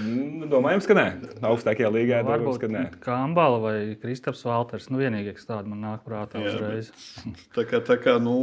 Nu, 0.00 0.46
domājams, 0.48 0.86
ka 0.88 0.96
nē. 0.96 1.06
Augstākajā 1.44 1.90
līgā 1.92 2.20
nu, 2.22 2.30
varbūt 2.30 2.60
ka 2.62 2.70
nē. 2.72 2.84
Kambala 3.04 3.58
vai 3.60 3.74
Kristaps 4.00 4.44
Valters. 4.46 4.88
Nu, 4.92 5.00
vienīgais 5.00 5.44
tāds 5.48 5.68
man 5.68 5.82
nāk 5.84 6.04
prātā 6.06 6.40
jā, 6.40 6.54
uzreiz. 6.54 6.92
tā 7.56 7.66
kā, 7.68 7.82
tā 7.84 7.98
kā, 8.00 8.16
nu... 8.22 8.36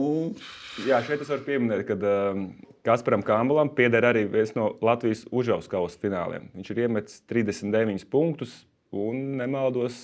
Jā, 0.86 1.02
šeit 1.08 1.24
es 1.26 1.32
varu 1.34 1.46
pieminēt, 1.48 1.86
ka 1.88 1.98
um, 1.98 2.46
Kasparam 2.86 3.26
Kambalam 3.26 3.72
pieder 3.74 4.06
arī 4.12 4.26
viens 4.30 4.54
no 4.58 4.74
Latvijas 4.86 5.26
užauskausa 5.34 6.02
fināliem. 6.02 6.52
Viņš 6.58 6.74
ir 6.74 6.84
iemetis 6.86 7.24
39 7.32 8.06
punktus, 8.14 8.60
un 8.94 9.28
nemaldos. 9.42 10.00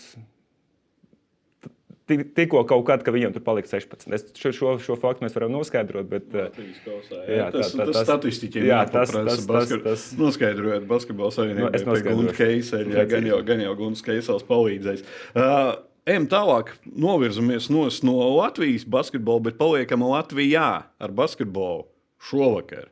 Tikko 2.10 2.63
kaut 2.65 2.88
kad, 2.88 3.04
ka 3.06 3.13
viņam 3.13 3.36
tur 3.36 3.43
palika 3.45 3.69
16. 3.69 4.08
Es 4.17 4.23
šo, 4.34 4.49
šo, 4.56 4.71
šo 4.82 4.95
faktu 4.97 5.28
mēs 5.28 5.36
varam 5.36 5.54
noskaidrot. 5.54 6.08
Bet, 6.10 6.32
kausā, 6.34 7.19
jā, 7.28 7.36
jā, 7.36 7.49
tas 7.54 7.75
ir 7.75 7.91
statistiķiem. 7.93 8.65
Jā, 8.65 8.80
tas 8.89 9.13
ir 9.13 9.30
tas, 9.30 9.75
tas. 9.86 10.08
Noskaidrojot 10.17 10.88
basketbola 10.89 11.36
savienību. 11.36 11.67
Nu, 11.67 11.69
es 11.78 11.86
noskaidroju. 11.86 12.34
Keisel, 12.39 12.89
jā, 12.95 13.06
gan 13.12 13.30
jau, 13.30 13.38
gan 13.45 13.62
jau 13.62 13.75
Guns 13.78 14.02
Keisels 14.06 14.47
palīdzēs. 14.49 15.06
Uh, 15.38 15.78
Ejam 16.10 16.25
tālāk, 16.25 16.71
novirzamies 16.89 17.67
no 17.69 18.15
Latvijas 18.39 18.88
basketbola, 18.89 19.43
bet 19.45 19.60
paliekam 19.60 20.02
Latvijā 20.10 20.69
ar 20.89 21.12
basketbolu 21.13 21.84
šovakar. 22.25 22.88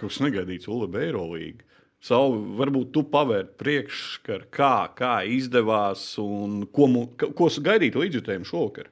Kaut 0.00 0.14
kas 0.14 0.22
negaidīts 0.24 0.70
Ulu 0.70 0.88
Beirolīga. 0.94 1.66
Savu, 2.02 2.40
varbūt 2.58 2.88
tu 2.96 3.04
pavērti 3.06 3.52
priekšskaru, 3.62 4.48
kā, 4.50 4.88
kā 4.98 5.20
izdevās 5.22 6.02
un 6.18 6.64
ko, 6.74 6.88
ko 7.14 7.46
gaidīt 7.62 7.94
līdzjutējiem 7.94 8.46
šovakar? 8.48 8.88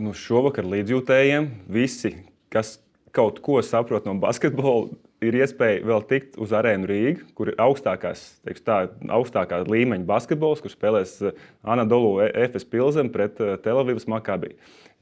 Nu, 0.00 0.14
šovakar 0.16 0.64
līdzjutējiem 0.64 1.50
visi, 1.68 2.14
kas 2.48 2.78
kaut 3.12 3.42
ko 3.44 3.58
saprot 3.60 4.08
no 4.08 4.16
basketbola, 4.22 4.88
ir 5.20 5.36
iespēja 5.42 5.84
vēl 5.90 6.06
tikt 6.08 6.40
uz 6.40 6.56
arēnu 6.56 6.88
Rīgā, 6.88 7.28
kur 7.36 7.52
ir 7.52 7.60
augstākās, 7.60 8.24
teiks, 8.46 8.64
tā, 8.64 8.80
augstākā 9.12 9.60
līmeņa 9.68 10.08
basketbols, 10.08 10.64
kur 10.64 10.72
spēlēs 10.72 11.18
eh, 11.28 11.46
Anadolu 11.68 12.16
FS 12.30 12.64
Pilsēm 12.72 13.12
pret 13.12 13.44
eh, 13.44 13.56
Telavivas 13.60 14.08
Makabī. 14.08 14.54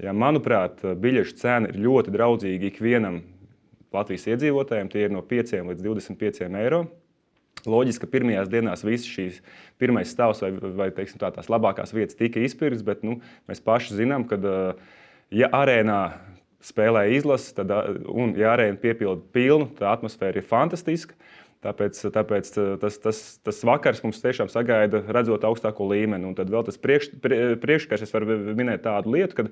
Ja, 0.02 0.11
manuprāt, 0.16 0.82
biļešu 0.82 1.38
cena 1.38 1.70
ir 1.70 1.78
ļoti 1.87 2.18
draudzīga 2.18 2.72
ikvienam 2.72 3.22
Latvijas 3.94 4.26
iedzīvotājiem. 4.35 4.90
Tie 4.90 5.06
ir 5.06 5.14
no 5.14 5.22
5 5.24 5.61
līdz 5.70 5.85
25 5.87 6.48
eiro. 6.50 6.88
Loģiski, 7.70 8.05
ka 8.05 8.12
pirmajās 8.12 8.50
dienās 8.52 8.85
visas 8.87 9.11
šīs 9.11 9.40
pirmais 9.81 10.12
stāvs 10.12 10.42
vai, 10.44 10.52
vai 10.79 10.88
teiksim, 10.94 11.20
tā, 11.22 11.33
tās 11.35 11.50
labākās 11.52 11.94
vietas 11.96 12.18
tika 12.18 12.42
izpirktas, 12.42 12.85
bet 12.87 13.05
nu, 13.07 13.18
mēs 13.50 13.62
paši 13.64 13.98
zinām, 14.00 14.26
ka, 14.31 14.38
ja 15.35 15.50
arēnā 15.55 16.00
spēlē 16.66 17.07
izlases, 17.14 17.55
tad, 17.57 17.72
un 18.11 18.35
ja 18.38 18.55
arēna 18.55 18.79
piepilda 18.81 19.22
pilnu, 19.35 19.70
tā 19.79 19.92
atmosfēra 19.94 20.40
ir 20.40 20.48
fantastiska. 20.48 21.18
Tāpēc, 21.66 21.98
tāpēc 22.14 22.50
tas, 22.83 22.98
tas, 23.02 23.20
tas 23.42 23.59
vakars 23.66 24.02
mums 24.05 24.20
tiešām 24.22 24.50
sagaida, 24.52 25.00
redzot 25.16 25.42
augstāko 25.48 25.87
līmeni. 25.88 26.29
Un 26.29 26.37
tad 26.38 26.50
vēl 26.52 26.62
tas 26.66 26.76
priekš, 26.79 27.09
priekškars, 27.62 28.05
es 28.05 28.12
varu 28.14 28.37
minēt 28.55 28.85
tādu 28.85 29.14
lietu, 29.16 29.38
kad 29.40 29.50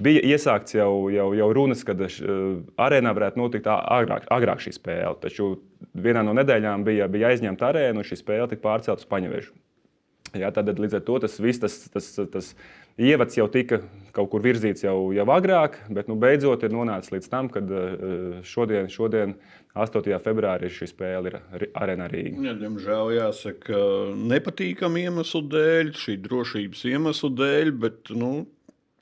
bija 0.00 0.22
iesākts 0.34 0.76
jau, 0.76 1.08
jau, 1.12 1.28
jau 1.36 1.48
runas, 1.56 1.82
ka 1.86 1.96
uh, 1.96 2.62
arēnā 2.80 3.12
varētu 3.16 3.40
notikt 3.40 3.68
agrāk, 3.72 4.28
agrāk 4.32 4.62
šī 4.64 4.76
spēle. 4.78 5.16
Taču 5.22 5.54
vienā 5.92 6.24
no 6.26 6.36
nedēļām 6.38 6.86
bija, 6.86 7.10
bija 7.12 7.32
aizņemta 7.32 7.72
arēna, 7.72 8.00
un 8.00 8.08
šī 8.08 8.22
spēle 8.22 8.48
tika 8.50 8.64
pārcelta 8.64 9.04
uz 9.04 9.10
Paņevežu. 9.10 9.54
Jā, 10.32 10.48
tad 10.54 10.70
līdz 10.80 10.96
ar 10.96 11.02
to 11.04 11.18
tas 11.20 11.34
viss 11.44 11.60
tas, 11.60 11.74
tas, 11.92 12.06
tas 12.32 12.46
ievads 12.96 13.36
jau 13.36 13.44
tika 13.52 13.82
kaut 14.16 14.30
kur 14.32 14.40
virzīts 14.44 14.84
jau, 14.84 15.10
jau 15.12 15.26
agrāk, 15.34 15.76
bet 15.92 16.08
nu, 16.08 16.16
beidzot 16.20 16.64
ir 16.64 16.72
nonācis 16.72 17.12
līdz 17.12 17.28
tam, 17.32 17.50
kad 17.52 17.68
šodien, 18.48 18.88
šodien 18.92 19.34
8. 19.76 20.08
februārī 20.24 20.68
šī 20.72 20.88
spēle 20.88 21.32
ir 21.32 21.68
Arēnā 21.76 22.08
Rīgā. 22.12 22.46
Ja, 22.48 22.56
diemžēl 22.56 23.12
jāsaka, 23.16 23.82
nepatīkam 24.32 24.96
iemeslu 25.00 25.44
dēļ, 25.52 25.92
šī 26.00 26.16
drošības 26.24 26.84
iemeslu 26.92 27.32
dēļ, 27.36 27.72
bet 27.84 28.12
nu, 28.16 28.32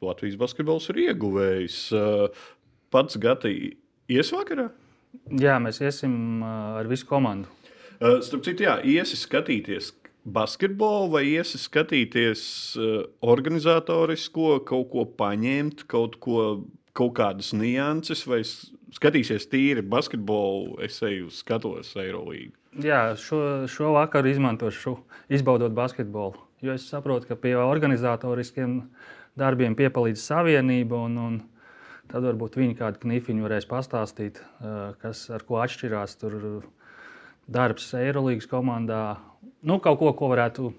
Latvijas 0.04 0.38
basketbols 0.40 0.88
ir 0.92 1.02
ieguvējis. 1.06 1.78
Pats 2.90 3.18
Gati 3.20 3.54
ies 4.10 4.32
vakarā? 4.34 4.70
Jā, 5.38 5.58
mēs 5.62 5.80
iesim 5.82 6.42
ar 6.46 6.88
visu 6.90 7.08
komandu. 7.08 7.50
Starp 8.00 8.46
citu, 8.46 8.64
jā, 8.64 8.78
iesi 8.86 9.18
skatīties 9.20 9.92
basketbolu 10.24 11.10
vai 11.14 11.24
iesi 11.30 11.58
skatīties 11.60 12.42
organizatorisko, 13.20 14.60
kaut 14.68 14.90
ko 14.92 15.06
paņemt, 15.18 15.84
kaut, 15.90 16.16
ko, 16.22 16.64
kaut 16.96 17.14
kādas 17.18 17.52
nianses, 17.56 18.24
vai 18.28 18.42
skatīsies 18.96 19.48
tīri 19.50 19.84
basketbolu, 19.86 20.78
es 20.84 20.98
eju 21.06 21.30
skatos 21.34 21.94
Eirolīgu. 22.00 22.54
Jā, 22.84 23.16
šo, 23.18 23.66
šo 23.70 23.94
vakaru 23.96 24.30
izmantošu, 24.30 24.94
izbaudot 25.32 25.74
basketbolu. 25.74 26.38
Jo 26.62 26.76
es 26.76 26.84
saprotu, 26.90 27.26
ka 27.30 27.38
pie 27.40 27.56
organizatoriskiem 27.56 28.82
darbiem 29.40 29.76
piepalīdz 29.78 30.20
savienība. 30.22 31.00
Un, 31.08 31.16
un 31.18 31.40
tad 32.10 32.26
varbūt 32.26 32.58
viņi 32.60 32.76
kādu 32.78 33.02
knifiņu 33.04 33.46
varēs 33.46 33.68
pastāstīt, 33.70 34.42
kas 35.02 35.24
ar 35.34 35.46
ko 35.48 35.60
atšķirās. 35.64 36.18
Tur 36.20 36.38
darbs 37.50 37.90
Eirolandes 37.98 38.48
komandā. 38.50 39.18
Nu, 39.66 39.80
kaut 39.82 39.98
ko, 40.00 40.12
ko 40.16 40.30
varētu 40.32 40.70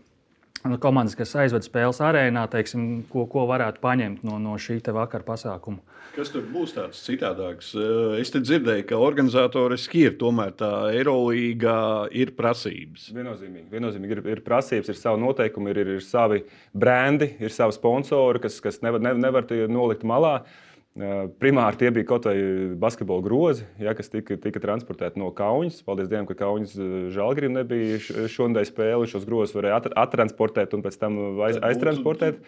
komandas, 0.81 1.15
kas 1.17 1.33
aizved 1.41 1.65
spēles 1.65 2.01
arēnā, 2.03 2.45
teiksim, 2.51 3.03
ko, 3.11 3.25
ko 3.29 3.47
varētu 3.49 3.81
paņemt 3.81 4.25
no, 4.27 4.37
no 4.41 4.57
šī 4.61 4.79
vakara 4.93 5.25
pasākuma. 5.25 5.81
Kas 6.11 6.31
tur 6.33 6.43
būs 6.51 6.73
tāds 6.75 6.99
citādāks? 7.05 7.71
Es 8.19 8.33
te 8.33 8.41
dzirdēju, 8.43 8.85
ka 8.89 8.99
organizatoriski 8.99 10.05
ir 10.09 10.17
tomēr 10.19 10.51
tā 10.59 10.71
Eirolanda 10.91 12.09
ir 12.11 12.33
prasības. 12.35 13.09
Viennozīmīgi, 13.15 13.69
viennozīmīgi 13.71 14.17
ir, 14.17 14.23
ir 14.35 14.41
prasības, 14.45 14.91
ir 14.91 14.99
savi 14.99 15.23
noteikumi, 15.23 15.71
ir, 15.71 15.83
ir, 15.85 15.93
ir 15.99 16.03
savi 16.05 16.43
brendi, 16.73 17.31
ir 17.39 17.55
savi 17.55 17.77
sponsori, 17.77 18.43
kas, 18.43 18.59
kas 18.63 18.81
nevar, 18.83 19.01
nevar 19.15 19.47
nolikt 19.71 20.03
malā. 20.07 20.41
Uh, 20.41 20.70
Primāri 20.91 21.77
tie 21.79 21.87
bija 21.95 22.03
kaut 22.03 22.25
vai 22.27 22.35
basketbola 22.75 23.23
grozi, 23.23 23.63
ja, 23.79 23.93
kas 23.95 24.11
tika, 24.11 24.35
tika 24.43 24.59
transportēti 24.59 25.21
no 25.21 25.29
Kaunas. 25.31 25.77
Paldies 25.87 26.09
Dievam, 26.11 26.25
ka 26.27 26.35
Kaunas 26.35 26.73
žēlgrīm 26.75 27.53
nebija 27.55 28.27
šodien 28.27 28.67
spēle. 28.67 29.07
Šos 29.07 29.23
grozus 29.23 29.55
varēja 29.55 29.77
attransportēt 30.01 30.75
un 30.75 30.83
pēc 30.83 30.97
tam 30.99 31.15
aiz, 31.47 31.61
aiztransportēt. 31.63 32.41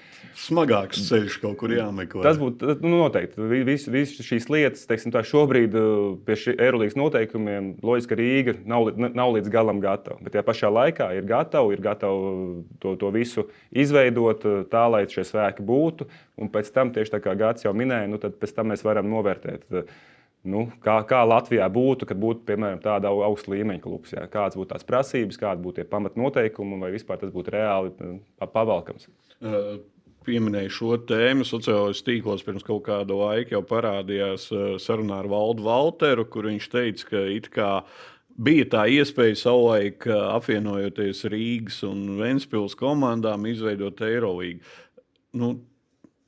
Smagāks 0.43 1.06
ceļš 1.08 1.38
kaut 1.39 1.56
kur 1.62 1.71
jāmeklē. 1.71 2.25
Tas 2.27 2.41
būtu 2.41 2.75
nu, 2.84 2.97
noteikti. 3.06 3.39
Visas 3.63 3.88
vis 3.95 4.17
šīs 4.19 4.49
lietas, 4.51 4.84
teiksim, 4.91 5.15
tā 5.15 5.23
šobrīd 5.23 5.79
pie 6.27 6.38
šī 6.43 6.58
Eirolandes 6.58 6.99
noteikumiem, 6.99 7.71
loģiski, 7.79 8.19
Rīga 8.19 8.58
nav, 8.67 8.91
nav 9.08 9.38
līdz 9.38 9.53
galam 9.56 9.79
gatava. 9.84 10.19
Bet 10.19 10.36
tajā 10.36 10.43
pašā 10.51 10.73
laikā 10.82 11.13
ir 11.15 11.32
gatava, 11.32 11.71
ir 11.71 11.79
gatava 11.88 12.60
to, 12.84 12.97
to 12.99 13.15
visu 13.15 13.47
izveidot 13.71 14.43
tā, 14.67 14.84
lai 14.91 15.06
šie 15.08 15.23
svēki 15.32 15.63
būtu. 15.63 16.12
Un 16.41 16.49
pēc 16.53 16.71
tam, 16.73 16.89
tieši 16.93 17.13
tā 17.13 17.21
kā 17.21 17.35
Gārts 17.37 17.67
jau 17.67 17.75
minēja, 17.77 18.09
nu, 18.09 18.17
tad 18.21 18.39
pēc 18.41 18.55
tam 18.57 18.71
mēs 18.73 18.81
varam 18.85 19.09
novērtēt. 19.11 19.67
Nu, 20.43 20.65
kā, 20.83 20.97
kā 21.07 21.21
Latvijā 21.23 21.69
būtu, 21.71 22.07
kad 22.09 22.19
būtu 22.19 22.43
piemēram 22.49 22.81
tāda 22.83 23.13
augsta 23.13 23.53
līmeņa 23.53 23.83
klubs? 23.83 24.11
Jā. 24.15 24.25
Kādas 24.31 24.57
būtu 24.59 24.73
tās 24.73 24.87
prasības, 24.87 25.39
kādi 25.39 25.63
būtu 25.63 25.79
tie 25.79 25.85
pamatnoteikumi, 25.87 26.81
vai 26.81 26.91
vispār 26.95 27.21
tas 27.21 27.31
būtu 27.31 27.53
reāli 27.53 27.93
pavalkams? 28.41 29.07
Uh, 29.39 29.77
pieminēju 30.27 30.73
šo 30.73 30.97
tēmu. 31.09 31.45
Sociālajos 31.47 32.03
tīklos 32.05 32.43
pirms 32.45 32.65
kaut 32.67 32.85
kāda 32.87 33.15
laika 33.17 33.57
jau 33.57 33.63
parādījās 33.67 34.49
sarunā 34.83 35.21
ar 35.23 35.29
Valdu 35.31 35.67
Valteru, 35.67 36.25
kur 36.27 36.49
viņš 36.49 36.69
teica, 36.73 37.09
ka 37.11 37.23
it 37.31 37.49
kā 37.53 37.71
bija 38.33 38.67
tā 38.73 38.85
iespēja 38.91 39.37
savulaik 39.45 40.07
apvienojoties 40.09 41.25
Rīgas 41.31 41.83
un 41.87 42.17
Ventspils 42.19 42.75
komandām 42.79 43.45
izveidot 43.49 44.01
Eirolīgu. 44.03 44.63
Nu, 45.39 45.55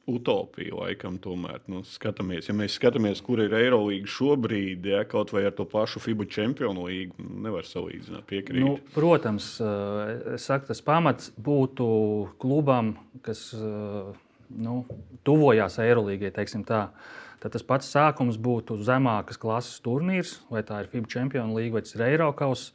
utopija, 0.10 0.76
laikam, 0.78 1.18
tomēr. 1.22 1.64
Nu, 1.72 1.82
skatāmies. 1.88 2.50
Ja 2.50 2.56
mēs 2.58 2.78
skatāmies, 2.78 3.22
kur 3.26 3.42
ir 3.42 3.54
Eirolandes 3.58 4.14
šobrīd, 4.14 4.86
ja 4.92 5.02
kaut 5.10 5.34
vai 5.34 5.46
ar 5.50 5.56
to 5.58 5.66
pašu 5.70 6.02
FIBA 6.04 6.28
čempionu 6.32 6.86
līgu, 6.88 7.18
nu, 7.24 7.42
nevar 7.48 7.66
salīdzināt. 7.68 8.26
Piekrīt. 8.30 8.62
Nu, 8.62 8.78
protams, 8.96 9.56
eh, 9.62 10.38
saku, 10.42 10.70
tas 10.70 10.82
pamats 10.86 11.32
būtu 11.42 11.88
klubam, 12.42 12.96
kas 13.26 13.48
eh, 13.58 14.12
nu, 14.62 14.80
tuvojās 15.26 15.80
Eirolangai. 15.82 16.34
Tad 16.34 17.54
tas 17.54 17.66
pats 17.66 17.90
sākums 17.92 18.38
būtu 18.42 18.80
zemākas 18.82 19.38
klases 19.38 19.82
turnīrs, 19.86 20.40
vai 20.50 20.64
tā 20.66 20.82
ir 20.82 20.90
FIBA 20.90 21.12
čempionu 21.12 21.58
līga 21.58 21.78
vai 21.78 21.86
tas 21.86 21.98
ir. 21.98 22.70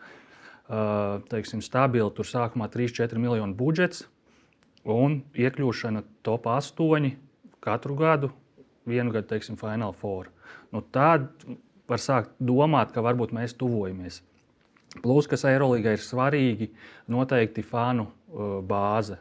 Uh, 0.70 1.18
teiksim, 1.26 1.58
stabili 1.58 2.06
tur 2.14 2.22
sākumā 2.22 2.68
3-4 2.70 3.18
miljonu 3.18 3.56
budžets 3.58 4.04
un 4.84 5.20
iekļūšana 5.36 6.04
top 6.26 6.48
8 6.50 7.10
katru 7.60 7.96
gadu, 7.98 8.30
vienu 8.88 9.12
gadu, 9.12 9.28
teiksim, 9.30 9.58
Final 9.60 9.92
Four. 9.92 10.30
Nu, 10.72 10.82
tad 10.82 11.28
var 11.90 12.00
sākt 12.00 12.34
domāt, 12.38 12.94
ka 12.94 13.04
varbūt 13.04 13.34
mēs 13.36 13.56
tuvojamies. 13.58 14.22
Plus, 15.02 15.28
kas 15.30 15.46
Eirolandā 15.46 15.94
ir 15.94 16.02
svarīgi, 16.02 16.70
noteikti 17.10 17.62
fanu 17.62 18.08
uh, 18.08 18.58
bāze. 18.66 19.20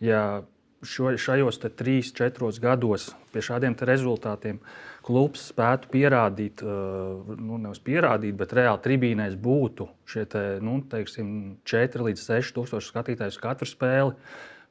Ja 0.00 0.42
šo, 0.82 1.12
šajos 1.20 1.60
trīs, 1.76 2.12
četros 2.16 2.58
gados 2.62 3.10
pie 3.32 3.42
šādiem 3.44 3.76
rezultātiem 3.86 4.58
klubs 5.04 5.48
spētu 5.52 5.90
pierādīt, 5.92 6.62
uh, 6.64 7.34
nu, 7.36 7.58
nevis 7.60 7.82
pierādīt, 7.84 8.36
bet 8.38 8.54
reāli 8.56 8.82
tribīnēs 8.86 9.36
būtu 9.40 9.88
šie 10.08 10.24
te, 10.32 10.44
nu, 10.64 10.80
teiksim, 10.88 11.58
4 11.68 12.08
līdz 12.08 12.24
6 12.28 12.56
tūkstoši 12.56 12.92
skatītāju 12.92 13.42
katru 13.42 13.68
spēli, 13.68 14.16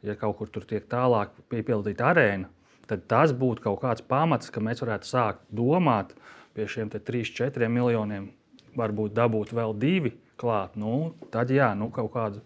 ja 0.05 0.15
kaut 0.19 0.37
kur 0.39 0.49
tur 0.49 0.65
tiek 0.67 0.87
tālāk 0.89 1.33
piepildīta 1.51 2.11
arēna, 2.11 2.49
tad 2.89 3.05
tas 3.11 3.33
būtu 3.37 3.63
kaut 3.67 3.81
kāds 3.83 4.03
pamats, 4.05 4.51
ka 4.51 4.63
mēs 4.63 4.83
varētu 4.83 5.07
sākt 5.07 5.45
domāt 5.53 6.15
pie 6.55 6.67
šiem 6.67 6.91
3-4 6.91 7.69
miljoniem, 7.71 8.31
varbūt 8.77 9.15
dabūt 9.15 9.53
vēl 9.55 9.75
divi 9.79 10.15
klāt. 10.41 10.75
Nu, 10.79 11.13
tad 11.31 11.53
jā, 11.53 11.71
nu, 11.77 11.91
kaut 11.93 12.11
kādu 12.15 12.43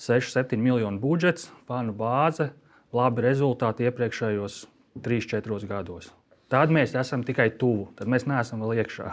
6-7 0.00 0.60
miljonu 0.60 1.00
budžets, 1.02 1.50
fanu 1.68 1.94
bāze, 1.96 2.50
labi 2.96 3.26
rezultāti 3.26 3.88
iepriekšējos 3.88 4.64
3-4 5.02 5.68
gados. 5.70 6.10
Tad 6.50 6.72
mēs 6.74 6.96
esam 6.98 7.22
tikai 7.22 7.52
tuvu, 7.54 7.92
tad 7.94 8.10
mēs 8.10 8.24
neesam 8.26 8.62
vēl 8.64 8.80
iekšā. 8.82 9.10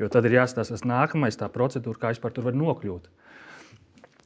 Jo 0.00 0.08
tad 0.12 0.24
ir 0.24 0.38
jāstāsta 0.38 0.78
nākamais, 0.88 1.36
tā 1.36 1.50
procedūra, 1.52 2.00
kā 2.00 2.12
vispār 2.14 2.32
tur 2.32 2.46
var 2.48 2.56
nokļūt. 2.56 3.10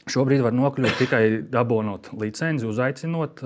Šobrīd 0.05 0.43
var 0.45 0.53
nokļūt 0.53 0.99
tikai 1.01 1.25
dabūjot 1.49 2.11
licenci, 2.21 2.67
uzaicinot. 2.69 3.41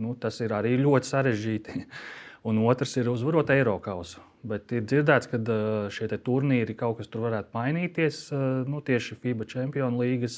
Nu, 0.00 0.14
tas 0.20 0.40
ir 0.40 0.54
arī 0.56 0.78
ļoti 0.80 1.08
sarežģīti. 1.10 1.86
Un 2.48 2.58
otrs 2.64 2.96
ir 2.98 3.10
uzvarot 3.12 3.52
Eiropas. 3.54 4.16
Bet 4.42 4.72
ir 4.74 4.82
dzirdēts, 4.88 5.28
ka 5.30 5.38
šie 5.94 6.08
turnīri 6.16 6.74
kaut 6.74 6.96
kas 6.98 7.10
tur 7.12 7.28
varētu 7.28 7.52
mainīties. 7.54 8.22
Nu, 8.66 8.80
tieši 8.82 9.18
FIBA 9.22 9.46
Champions 9.52 10.00
League 10.00 10.30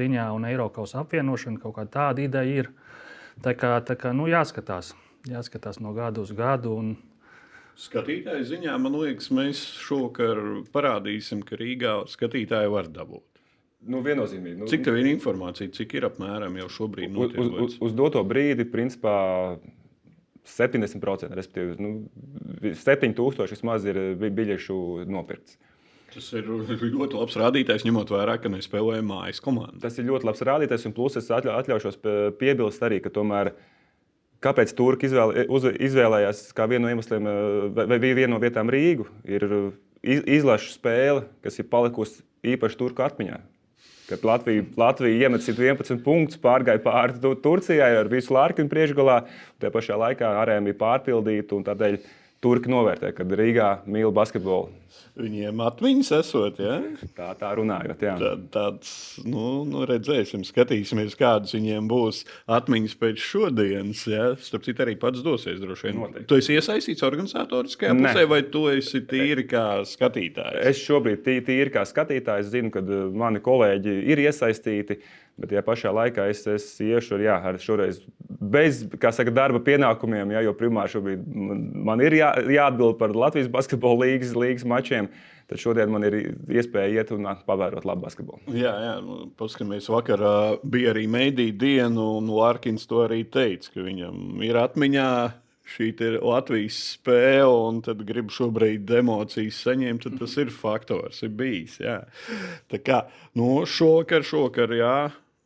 ziņā 0.00 0.24
un 0.34 0.48
Eiropas 0.48 0.96
apvienošana 0.98 1.60
kaut 1.62 1.76
kāda 1.76 1.92
tāda 1.98 2.24
ideja 2.24 2.64
ir. 2.64 2.72
Tā 3.44 3.54
kā, 3.54 3.76
tā 3.86 3.94
kā 4.00 4.10
nu, 4.16 4.26
jāskatās, 4.32 4.94
jāskatās 5.28 5.78
no 5.84 5.92
gada 5.94 6.24
uz 6.24 6.32
gadu. 6.36 6.74
Un, 6.80 6.96
Skatītāju 7.78 8.48
ziņā 8.48 8.74
man 8.80 8.96
liekas, 8.98 9.30
mēs 9.32 9.62
šovakar 9.84 10.40
parādīsim, 10.74 11.44
ka 11.46 11.60
Rīgā 11.60 12.00
skatītāji 12.10 12.72
var 12.72 12.90
dabūt. 12.92 13.31
Nu, 13.82 13.98
viennozīmīgi. 14.04 14.60
Nu, 14.60 14.68
cik 14.70 14.84
tev 14.86 14.96
ir 15.00 15.08
informācija, 15.10 15.70
cik 15.74 15.96
ir 15.98 16.06
apmēram 16.06 16.54
jau 16.60 16.68
šobrīd 16.70 17.16
uz, 17.18 17.32
uz, 17.34 17.48
uz, 17.64 17.76
uz 17.82 17.94
doto 17.98 18.22
brīdi, 18.26 18.66
principā 18.70 19.16
70%, 20.46 21.34
respektīvi, 21.38 21.76
nu, 21.82 21.92
7000 22.62 23.50
vismaz 23.56 23.86
ir 23.90 23.98
biļešu 24.22 24.78
nopirkts. 25.10 25.58
Tas 26.12 26.26
ir 26.36 26.46
ļoti 26.46 27.16
labs 27.16 27.38
rādītājs, 27.40 27.86
ņemot 27.88 28.10
vērā, 28.12 28.36
ka 28.38 28.50
mēs 28.52 28.68
spēlējam 28.68 29.06
mājas 29.08 29.40
komandu. 29.42 29.80
Tas 29.82 29.96
ir 29.98 30.10
ļoti 30.10 30.28
labs 30.28 30.42
rādītājs, 30.44 30.84
un 30.86 30.94
plus 30.96 31.16
es 31.18 31.30
atļau, 31.32 31.54
atļaušos 31.62 32.02
piebilst 32.40 32.84
arī, 32.84 33.00
ka 33.02 33.12
tomēr. 33.14 33.54
Kāpēc 34.42 34.74
Turki 34.74 35.06
izvēl, 35.06 35.32
uz, 35.54 35.68
izvēlējās 35.70 36.48
kā 36.58 36.66
vienu 36.66 36.88
no 36.88 36.90
iemesliem, 36.90 37.28
vai, 37.76 37.86
vai 37.86 37.98
vienu 38.02 38.34
no 38.34 38.40
vietām 38.42 38.70
Rīgu? 38.74 39.06
Ir 39.30 39.46
izlaša 40.02 40.74
spēle, 40.74 41.24
kas 41.46 41.60
ir 41.62 41.70
palikusi 41.70 42.26
īpaši 42.52 42.80
Turku 42.80 43.06
atmiņā 43.06 43.38
kad 44.12 44.24
Latvija, 44.28 44.64
Latvija 44.78 45.26
iemet 45.26 45.44
111 45.44 46.02
punktus, 46.04 46.40
pārgāja 46.42 46.82
pāri 46.84 47.34
Turcijai 47.42 47.92
ar 47.98 48.10
visu 48.12 48.34
Lārkinu 48.36 48.70
priekšgalā. 48.72 49.22
Tajā 49.62 49.72
pašā 49.74 49.98
laikā 50.00 50.34
arēna 50.42 50.68
bija 50.68 50.80
pārpildīta 50.82 51.56
un 51.56 51.64
tādēļ 51.66 52.00
turki 52.42 52.70
novērtē, 52.72 53.12
kad 53.16 53.32
Rīgā 53.38 53.72
mīl 53.86 54.12
basketbolu. 54.14 54.72
Viņiem 55.16 55.60
atmiņas 55.60 56.08
esot, 56.18 56.58
ja? 56.60 56.78
Tā, 57.16 57.30
tā 57.36 57.50
runājot, 57.58 58.00
jā. 58.04 58.14
Tā, 58.20 58.30
tāds, 58.52 58.90
nu, 59.28 59.62
nu, 59.68 59.82
redzēsim, 59.88 60.40
skatīsimies, 60.48 61.16
kādas 61.20 61.52
viņiem 61.56 61.88
būs 61.90 62.22
atmiņas 62.48 62.94
pēc 63.00 63.20
šodienas. 63.20 64.02
Ja? 64.08 64.30
Starp 64.40 64.64
citu, 64.64 64.84
arī 64.84 64.96
pats 65.00 65.20
dosies 65.24 65.60
droši 65.60 65.90
vien. 65.90 65.98
Noteikti. 66.00 66.26
Tu 66.30 66.40
esi 66.40 66.56
iesaistīts 66.56 67.04
organizatoriskajā 67.08 67.92
Nē. 67.96 68.06
pusē, 68.08 68.26
vai 68.32 68.40
tu 68.52 68.64
esi 68.72 69.02
tīri 69.08 69.44
kā 69.48 69.66
skatītājs? 69.88 70.62
Es 70.72 70.80
šobrīd 70.80 71.20
tī- 71.28 71.40
tīri 71.44 71.72
kā 71.76 71.84
skatītājs 71.88 72.48
zinu, 72.52 72.72
ka 72.72 72.80
uh, 72.84 73.04
mani 73.12 73.44
kolēģi 73.44 73.98
ir 74.12 74.24
iesaistīti. 74.28 75.00
Bet 75.40 75.48
tajā 75.50 75.62
pašā 75.64 75.90
laikā 75.96 76.26
es, 76.30 76.42
es 76.50 76.66
iešu 76.84 77.16
ar, 77.16 77.22
jā, 77.24 77.36
ar 77.50 77.58
šoreiz 77.60 78.02
bez 78.52 78.82
saka, 79.16 79.32
darba 79.32 79.62
pienākumiem, 79.64 80.34
jā, 80.34 80.42
jo 80.46 80.54
primāri 80.58 80.92
šobrīd 80.92 81.22
man, 81.24 81.62
man 81.88 82.02
ir 82.04 82.18
jā, 82.18 82.32
jāatbild 82.52 82.98
par 83.00 83.14
Latvijas 83.16 83.50
basketbola 83.52 84.04
līgas, 84.06 84.34
līgas 84.36 84.66
mačiem. 84.68 85.08
Tad 85.50 85.60
šodien 85.60 85.90
man 85.92 86.04
ir 86.06 86.14
iespēja 86.52 87.02
iet 87.02 87.10
un 87.12 87.26
pavērot 87.48 87.84
labu 87.88 88.06
basketbolu. 88.06 88.54
Jā, 88.56 88.72
jā 88.86 88.92
nu, 89.04 89.18
paskatāmies, 89.36 89.88
vakarā 89.92 90.34
bija 90.62 90.92
arī 90.94 91.08
mediju 91.10 91.56
diena, 91.60 92.06
un 92.20 92.30
Lārkins 92.32 92.86
to 92.88 93.02
arī 93.04 93.22
teica, 93.28 93.72
ka 93.74 93.84
viņam 93.84 94.44
ir 94.46 94.60
atmiņā 94.62 95.08
šī 95.72 95.88
te 95.98 96.10
Latvijas 96.18 96.78
spēle, 96.96 97.52
un 97.68 97.80
tad 97.84 98.02
grib 98.06 98.32
šobrīd 98.34 98.90
emocijas 98.98 99.60
saņemt, 99.66 100.06
tad 100.06 100.18
tas 100.20 100.36
ir 100.40 100.52
faktors, 100.54 101.22
ir 101.24 101.34
bijis. 101.38 101.78
Jā. 101.82 101.98
Tā 102.72 102.80
kā 102.82 103.02
nu, 103.38 103.62
šovakar, 103.68 104.26
šovakar, 104.26 104.74
jā, 104.76 104.96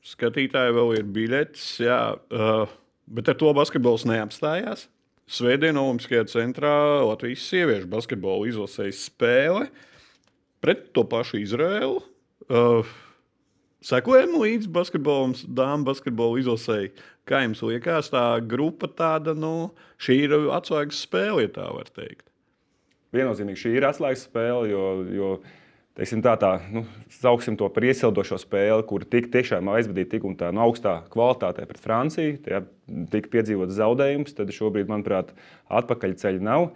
skatītāji 0.06 0.74
vēl 0.76 0.92
ir 0.98 1.08
biļetes, 1.16 1.64
jā, 1.82 2.00
uh, 2.16 2.76
bet 3.06 3.32
ar 3.32 3.38
to 3.40 3.50
basketbols 3.56 4.06
neapstājās. 4.08 4.86
Svētdien 5.26 5.78
Olimpiskajā 5.80 6.28
centrā 6.30 6.74
Latvijas 7.02 7.48
sieviešu 7.50 7.88
basketbola 7.90 8.46
izlasēja 8.46 8.94
spēle 8.94 9.64
pret 10.62 10.92
to 10.94 11.02
pašu 11.10 11.40
Izraēlu. 11.42 11.98
Uh, 12.46 12.94
Sekojam 13.86 14.32
līdzi 14.40 14.70
basketbolam, 14.72 15.34
dāmas 15.54 15.86
basketbola 15.86 16.40
izlasēji. 16.40 16.94
Kā 17.28 17.42
jums 17.44 17.60
liekas, 17.62 18.08
tā 18.10 18.22
grupa 18.42 18.88
tāda, 18.90 19.34
nu, 19.36 19.68
šī 20.02 20.16
ir 20.24 20.34
atslēgas 20.54 21.02
spēle, 21.06 21.44
ja 21.44 21.52
tā 21.58 21.66
var 21.74 21.90
teikt. 21.94 22.24
Viennozīmīgi 23.14 23.60
šī 23.60 23.74
ir 23.76 23.86
atslēgas 23.86 24.24
spēle, 24.26 24.70
jo, 24.72 24.86
jo 25.14 25.30
teiksim, 25.96 26.22
tā, 26.24 26.34
tā 26.40 26.52
nu, 26.72 26.84
sauksim 27.18 27.56
to 27.58 27.68
par 27.72 27.86
iesildošo 27.88 28.38
spēli, 28.42 28.84
kur 28.88 29.04
tik 29.08 29.30
tiešām 29.32 29.70
aizvadīta 29.72 30.16
tik 30.16 30.28
un 30.28 30.36
tā 30.38 30.52
no 30.54 30.66
augstā 30.66 30.98
kvalitātē 31.12 31.66
pret 31.68 31.82
Franciju. 31.82 32.38
Tajā 32.44 32.62
tika 33.12 33.32
piedzīvots 33.32 33.76
zaudējums, 33.78 34.36
tad 34.36 34.52
šobrīd, 34.54 34.90
manuprāt, 34.92 35.32
atpakaļceļa 35.72 36.44
nav. 36.44 36.70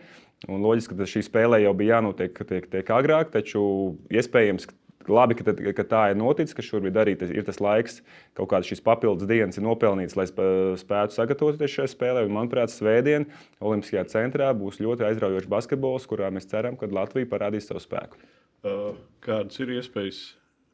Un 0.48 0.62
loģiski, 0.64 0.96
ka 0.96 1.08
šī 1.08 1.20
spēlē 1.26 1.60
jau 1.66 1.74
bija 1.76 1.98
jānotiek 1.98 2.32
tiek, 2.48 2.68
tiek 2.72 2.92
agrāk, 2.96 3.28
taču 3.34 3.60
iespējams, 4.08 4.70
labi, 5.10 5.36
ka, 5.36 5.44
tad- 5.50 5.60
ka 5.76 5.84
tā 5.84 6.02
ir 6.12 6.16
noticis, 6.16 6.56
ka 6.56 6.64
šobrīd 6.64 6.96
arī 6.96 7.18
tas, 7.20 7.28
ir 7.28 7.44
tas 7.44 7.60
laiks, 7.60 8.00
kaut 8.38 8.48
kādas 8.48 8.72
šīs 8.72 8.80
papildus 8.84 9.28
dienas 9.28 9.60
ir 9.60 9.66
nopelnīts, 9.68 10.16
lai 10.16 10.24
spē- 10.30 10.80
spētu 10.80 11.16
sagatavoties 11.18 11.76
šai 11.76 11.88
spēlē. 11.92 12.24
Un, 12.24 12.32
manuprāt, 12.36 12.72
Svētdien 12.72 13.28
Olimpiskajā 13.60 14.06
centrā 14.08 14.48
būs 14.56 14.80
ļoti 14.80 15.04
aizraujošs 15.12 15.48
basketbols, 15.48 16.08
kurā 16.08 16.32
mēs 16.32 16.48
ceram, 16.48 16.76
ka 16.80 16.88
Latvija 16.88 17.28
parādīs 17.28 17.68
savu 17.68 17.84
spēku. 17.84 18.16
Uh, 18.64 18.92
kādas 19.24 19.56
ir 19.62 19.70
iespējas 19.78 20.18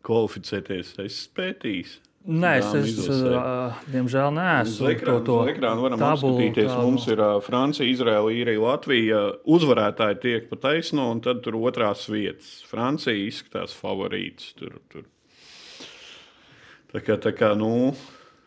kvalificēties? 0.07 0.94
Es 1.05 1.20
pētīju. 1.37 2.03
Nē, 2.27 2.57
es, 2.59 2.72
es 2.75 2.96
uh, 3.07 3.77
diemžēl 3.92 4.33
neesmu 4.35 4.88
ekrāna, 4.90 5.20
to, 5.29 5.37
uz 5.44 5.51
ekrāna 5.53 5.79
varam 5.85 6.01
tabulu 6.01 6.40
apskatīties. 6.40 6.72
tādu- 6.72 6.87
Mums 6.88 7.05
ir 7.12 7.20
uh, 7.22 7.37
Francija, 7.46 7.87
Izraela, 7.87 8.33
Īrija, 8.35 8.59
Latvija. 8.64 9.20
Uzvarētāji 9.46 10.18
tiek 10.25 10.49
pa 10.51 10.59
taisno, 10.64 11.05
un 11.14 11.20
tad 11.22 11.44
tur 11.44 11.55
otrās 11.61 12.09
vietas. 12.11 12.49
Francija 12.66 13.14
izskatās 13.29 13.77
favorīts. 13.79 14.51
Tur, 14.59 14.81
tur. 14.90 15.07
Tā 16.90 17.05
kā, 17.07 17.14
tā 17.22 17.31
kā 17.38 17.53
nu, 17.59 17.92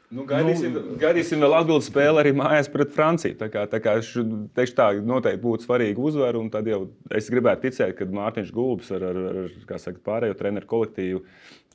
Nu, 0.09 0.23
gaidīsim, 0.25 0.73
nu, 0.73 0.95
gaidīsim 0.97 1.43
vēl 1.43 1.53
atbildīgu 1.53 1.85
spēli 1.85 2.21
arī 2.23 2.31
mājās 2.33 2.69
pret 2.73 2.93
Franciju. 2.95 3.35
Tā 3.37 3.45
kā, 3.53 3.67
tā 3.69 3.77
kā 3.83 3.93
š, 4.01 4.23
teikšu 4.57 4.77
tā, 4.79 4.87
noteikti 5.05 5.41
būtu 5.43 5.67
svarīga 5.67 6.01
uzvara. 6.01 6.39
un 6.41 6.47
Tad 6.49 6.65
jau 6.69 6.79
es 7.13 7.29
gribētu 7.29 7.67
ticēt, 7.67 7.93
ka 7.99 8.07
Mārtiņš 8.09 8.49
Gulbis 8.55 8.89
ar, 8.97 9.05
ar, 9.05 9.19
ar 9.29 9.51
kā 9.69 9.77
saka, 9.81 10.01
pārējo 10.05 10.37
treneru 10.39 10.65
kolektīvu 10.71 11.21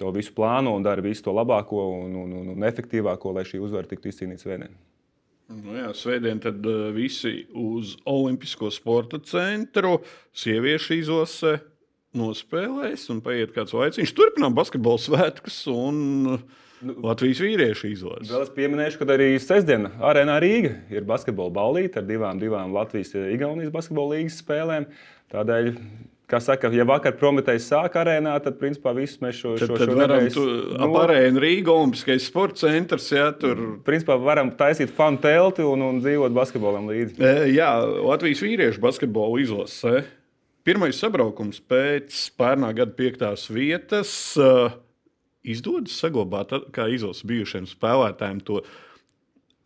to 0.03 0.11
visu 0.17 0.35
plāno 0.35 0.73
un 0.75 0.83
dara 0.83 1.05
visu 1.05 1.23
to 1.29 1.35
labāko 1.37 1.85
un, 2.01 2.17
un, 2.25 2.33
un, 2.41 2.51
un 2.57 2.67
efektīvāko, 2.67 3.37
lai 3.37 3.47
šī 3.47 3.63
uzvara 3.63 3.87
tiktu 3.87 4.11
izcīnīta 4.11 4.43
svētdien. 4.43 4.75
Nu 5.55 5.79
jā, 5.79 5.93
svētdien 5.95 6.43
tad 6.43 6.67
uh, 6.67 6.89
visi 6.97 7.45
uz 7.55 7.95
Olimpisko 8.09 8.73
sporta 8.75 9.23
centru, 9.23 10.01
sieviešu 10.35 10.99
izlase 10.99 11.55
nospēlēs 12.19 13.07
un 13.15 13.23
paiet 13.23 13.55
kāds 13.55 13.75
laiciņš. 13.77 14.15
Turpinām 14.17 14.59
basketbola 14.59 15.03
svētkus 15.03 15.61
un 15.71 16.41
nu, 16.85 16.95
Latvijas 17.05 17.41
vīriešu 17.45 17.91
izlasi. 17.93 18.31
Vēl 18.33 18.43
es 18.47 18.55
pieminēšu, 18.55 19.01
ka 19.01 19.09
arī 19.17 19.29
sestdiena 19.43 19.91
arēnā 20.05 20.39
Rīga 20.45 20.75
ir 20.93 21.05
basketbola 21.09 21.53
ballīte 21.57 22.01
ar 22.03 22.09
divām, 22.09 22.39
divām 22.43 22.75
Latvijas-Igaunijas 22.77 23.73
basketbola 23.75 24.17
līnijas 24.19 24.41
spēlēm. 24.45 24.87
Tādēļ, 25.35 25.71
kā 26.31 26.39
saka, 26.41 26.71
ja 26.73 26.85
vakar 26.89 27.17
Prometējs 27.21 27.67
sāka 27.73 28.03
arēnā, 28.05 28.35
tad 28.45 28.59
principā 28.61 28.93
visus 28.97 29.19
mēs 29.25 29.41
šo, 29.41 29.55
Tad, 29.59 29.69
šo, 29.73 29.79
tad 29.81 29.93
varam 29.93 30.23
nedēļas- 30.23 30.37
tu, 30.37 30.45
nu, 30.79 30.85
ap 30.87 30.99
arēnu 31.09 31.43
Rīga 31.43 31.73
Olimpiskais 31.75 32.27
sporta 32.29 32.69
centrs. 32.69 33.09
Jā, 33.13 33.31
tur 33.39 33.57
Principā 33.85 34.17
varam 34.21 34.53
taisīt 34.57 34.93
fanu 34.95 35.19
telti 35.25 35.65
un, 35.67 35.83
un 35.83 36.01
dzīvot 36.05 36.33
basketbolam 36.37 36.87
līdzi. 36.93 37.19
E, 37.21 37.35
Jā, 37.57 37.73
Latvijas 38.05 38.45
vīriešu 38.45 38.81
basketbola 38.85 39.41
izlase. 39.43 40.05
Pirmais 40.65 40.97
sabraukums 40.97 41.59
pēc 41.69 42.31
pērnā 42.41 42.71
gada 42.75 42.93
piektās 42.97 43.51
vietas. 43.53 44.15
e, 44.41 44.71
Izdodas 45.45 45.99
saglabāt, 46.01 46.55
kā 46.73 46.89
izlases 46.93 47.27
bijušiem 47.29 47.69
spēlētājiem, 47.69 48.41
to 48.47 48.63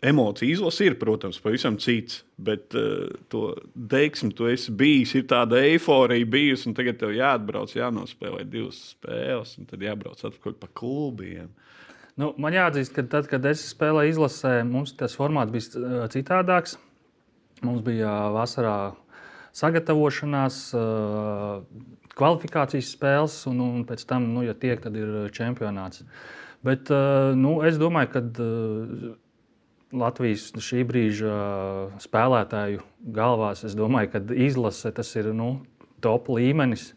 emociju. 0.02 0.50
Izlase 0.52 0.88
ir, 0.88 0.96
protams, 0.98 1.40
pavisam 1.42 1.78
cits, 1.82 2.22
bet 2.38 2.74
uh, 2.78 3.06
to 3.30 3.52
deiksim, 3.74 4.32
tu 4.34 4.48
esi 4.50 4.74
bijis, 4.74 5.14
ir 5.18 5.26
tāda 5.30 5.62
eiforija 5.66 6.26
bijusi, 6.30 6.68
un 6.70 6.76
tagad 6.78 7.00
tev 7.00 7.14
jāatbrauc, 7.16 7.74
jānospēlē 7.78 8.44
divas 8.50 8.80
spēles, 8.94 9.56
un 9.58 9.70
tad 9.70 9.82
jābrauc 9.86 10.22
atpakaļ 10.22 10.58
pa 10.60 10.70
klubiem. 10.78 11.50
Nu, 12.18 12.32
man 12.42 12.54
jāatzīst, 12.54 12.94
ka 12.94 13.06
tad, 13.10 13.30
kad 13.30 13.44
es 13.46 13.62
spēlēju 13.72 14.16
izlasē, 14.16 14.54
mums 14.66 14.94
tas 14.98 15.14
formāts 15.18 15.54
bija 15.54 15.82
uh, 15.82 16.06
citādāks. 16.10 16.78
Mums 17.62 17.82
bija 17.86 18.10
uh, 18.10 18.32
vasarā 18.34 18.78
sagatavošanās, 19.58 20.58
kvalifikācijas 22.18 22.92
spēles, 22.94 23.38
un, 23.50 23.62
un 23.64 23.86
pēc 23.88 24.04
tam, 24.08 24.26
nu, 24.34 24.42
ja 24.46 24.56
tiek, 24.58 24.80
tad 24.82 24.96
ir 24.98 25.08
uh, 25.24 25.30
čempionāts. 25.34 26.04
Bet 26.66 26.90
uh, 26.94 27.32
nu, 27.38 27.58
es 27.66 27.78
domāju, 27.80 28.12
ka 28.16 28.22
uh, 28.44 29.08
Latvijas 29.98 30.50
šī 30.52 30.82
brīža 30.84 31.34
spēlētāju 32.02 32.82
galvās, 33.14 33.64
es 33.64 33.76
domāju, 33.78 34.12
ka 34.12 34.20
izlase 34.36 34.92
tas 34.92 35.14
ir 35.16 35.30
nu, 35.32 35.54
top 36.04 36.28
līmenis. 36.34 36.92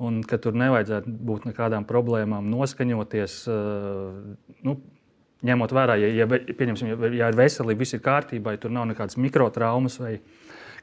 Un 0.00 0.22
ka 0.24 0.38
tur 0.40 0.54
nevajadzētu 0.56 1.10
būt 1.28 1.44
nekādām 1.44 1.84
problēmām, 1.84 2.46
noskaņoties. 2.48 3.34
Nu, 4.64 4.72
ņemot 5.44 5.74
vērā, 5.76 5.96
ja, 6.00 6.08
ja, 6.22 6.26
ja, 6.28 7.28
ir 7.28 7.36
veselība, 7.36 7.82
viss 7.82 7.96
ir 7.96 8.00
kārtībā, 8.04 8.54
ja 8.54 8.62
tur 8.62 8.72
nav 8.72 8.88
nekādas 8.90 9.18
mikrotraumas 9.20 9.98
vai 10.00 10.14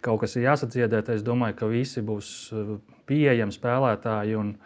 kaut 0.04 0.22
kas 0.24 0.36
ir 0.38 0.48
jāsadziedē, 0.48 1.04
tad 1.04 1.16
es 1.18 1.24
domāju, 1.26 1.56
ka 1.60 1.70
visi 1.72 2.04
būs 2.06 2.34
uh, 2.56 2.76
pieejami 3.10 3.56
spēlētāji. 3.56 4.38
Un, 4.40 4.58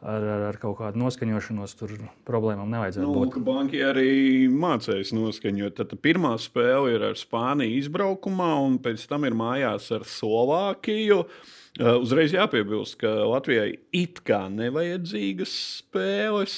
Ar, 0.00 0.24
ar, 0.24 0.42
ar 0.48 0.56
kaut 0.56 0.78
kādu 0.78 0.96
noskaņošanos 0.96 1.74
tur 1.76 1.90
problēmām 2.24 2.70
nevajadzētu 2.72 3.04
Nu, 3.04 3.18
būt. 3.20 3.34
banki 3.44 3.82
arī 3.84 4.46
mācīs 4.48 5.10
noskaņot. 5.12 5.74
Tad 5.76 5.92
pirmā 6.00 6.30
spēle 6.40 6.94
ir 6.94 7.04
ar 7.10 7.18
Spāniju 7.20 7.76
izbraukumā, 7.82 8.46
un 8.64 8.78
pēc 8.80 9.04
tam 9.10 9.28
ir 9.28 9.36
mājās 9.36 9.90
ar 9.92 10.06
Slovākiju. 10.08 11.18
Uh, 11.20 11.98
Uzreiz 12.00 12.32
jāpiebilst, 12.32 12.96
ka 13.02 13.12
Latvijai 13.28 13.74
it 13.92 14.22
kā 14.24 14.46
nevajadzīgas 14.48 15.52
spēles, 15.82 16.56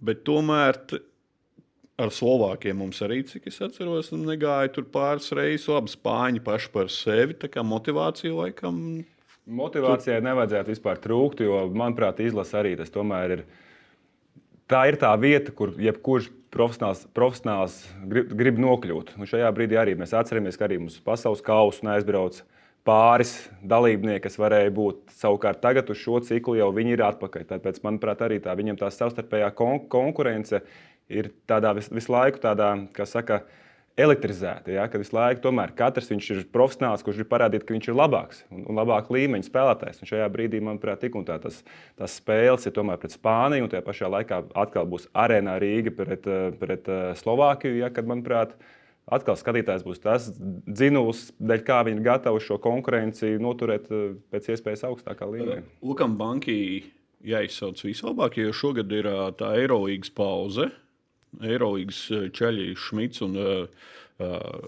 bet 0.00 0.24
tomēr 0.24 0.80
ar 2.00 2.12
Slovākiem 2.14 2.78
mums 2.82 3.00
arī, 3.04 3.22
cik 3.28 3.48
es 3.50 3.60
atceros, 3.62 4.10
negāja 4.16 4.72
tur 4.74 4.86
pāris 4.90 5.30
reizes. 5.36 5.68
Labi, 5.70 5.92
Spāņi 5.94 6.42
paši 6.44 6.70
par 6.74 6.90
sevi, 6.92 7.36
tā 7.38 7.50
kā 7.52 7.64
motivācija 7.66 8.34
laikam. 8.34 8.78
Motivācijai 9.44 10.22
nevajadzētu 10.24 10.72
vispār 10.72 11.02
trūkt, 11.04 11.44
jo, 11.44 11.66
manuprāt, 11.76 12.22
izlase 12.24 12.56
arī 12.58 12.74
tas 12.80 12.92
tomēr 12.92 13.38
ir. 13.38 13.44
Tā 14.70 14.86
ir 14.88 14.96
tā 14.96 15.10
vieta, 15.20 15.52
kur 15.52 15.74
jebkurš 15.76 16.30
profesionāls, 16.54 17.02
profesionāls 17.12 17.76
grib, 18.08 18.30
grib 18.32 18.60
nokļūt. 18.64 19.12
Un 19.20 19.28
šajā 19.28 19.50
brīdī 19.52 19.76
arī 19.76 19.92
mēs 20.00 20.14
atceramies, 20.16 20.56
ka 20.56 20.64
arī 20.64 20.78
mums 20.80 20.96
pasaules 21.04 21.44
kausa 21.44 21.84
neaizbrauc 21.84 22.40
pāris 22.88 23.34
dalībnieki, 23.64 24.22
kas 24.24 24.40
varēja 24.40 24.72
būt. 24.72 25.12
Savukārt 25.20 25.60
tagad 25.60 25.92
uz 25.92 26.00
šo 26.00 26.18
ciklu 26.24 26.56
jau 26.56 26.70
viņi 26.72 26.96
ir 26.96 27.04
atpakaļ. 27.04 27.46
Tāpēc, 27.52 27.82
manuprāt, 27.84 28.24
arī 28.24 28.40
tā 28.44 28.56
viņam 28.56 28.80
tā 28.80 28.88
savstarpējā 28.92 29.52
kon 29.56 29.84
konkurence 29.92 30.60
ir 30.60 30.82
tādā 31.50 31.74
vis, 31.76 31.90
visu 31.92 32.12
laiku 32.14 32.40
tādā, 32.42 32.74
kā 32.96 33.06
saka, 33.08 33.42
elektrizēta. 33.96 34.72
Ja? 34.74 34.86
Kad 34.90 35.02
visu 35.02 35.14
laiku 35.14 35.44
tomēr 35.44 35.72
katrs 35.78 36.10
ir 36.10 36.44
profesionāls, 36.52 37.04
kurš 37.06 37.22
ir 37.22 37.28
parādījis, 37.30 37.64
ka 37.66 37.74
viņš 37.76 37.88
ir 37.90 37.98
labāks 37.98 38.42
un, 38.50 38.64
un 38.66 38.78
labāk 38.78 39.10
līmeņa 39.14 39.46
spēlētājs. 39.46 40.02
Un 40.02 40.10
šajā 40.10 40.28
brīdī, 40.34 40.60
manuprāt, 40.64 41.02
tik 41.04 41.18
un 41.18 41.26
tā 41.26 41.38
tas, 41.42 41.60
tas 41.98 42.16
spēles 42.18 42.66
ir 42.66 42.74
tomēr 42.74 42.98
pret 43.02 43.14
Spāniju, 43.14 43.66
un 43.66 43.72
tajā 43.72 43.84
pašā 43.86 44.10
laikā 44.16 44.40
atkal 44.64 44.88
būs 44.90 45.06
arēnā 45.14 45.58
Rīga 45.62 45.94
pret, 45.94 46.26
pret 46.58 46.90
Slovākiju. 47.22 47.78
Ja? 47.84 47.92
Kad, 47.94 48.10
manuprāt, 48.10 48.58
atkal 49.06 49.38
skatītājs 49.38 49.86
būs 49.86 50.02
tas 50.02 50.26
dzinulis, 50.34 51.28
dēļ 51.38 51.64
kā 51.66 51.84
viņi 51.86 52.02
ir 52.02 52.08
gatavi 52.10 52.42
šo 52.42 52.58
konkurenci 52.62 53.36
noturēt 53.42 53.90
pēc 54.34 54.54
iespējas 54.56 54.88
augstākā 54.90 55.30
līmenī. 55.30 55.62
Lukam 55.86 56.18
Banki 56.18 56.56
jāizsauc 57.24 57.78
vislabāk, 57.86 58.40
jo 58.42 58.52
šogad 58.52 58.90
ir 58.92 59.06
tā 59.38 59.54
Eirolandes 59.60 60.10
pauze. 60.12 60.72
Eirolandes 61.42 62.04
ķeļi 62.36 62.68
Šmits 62.78 63.24
un 63.26 63.38
uh, 63.40 63.88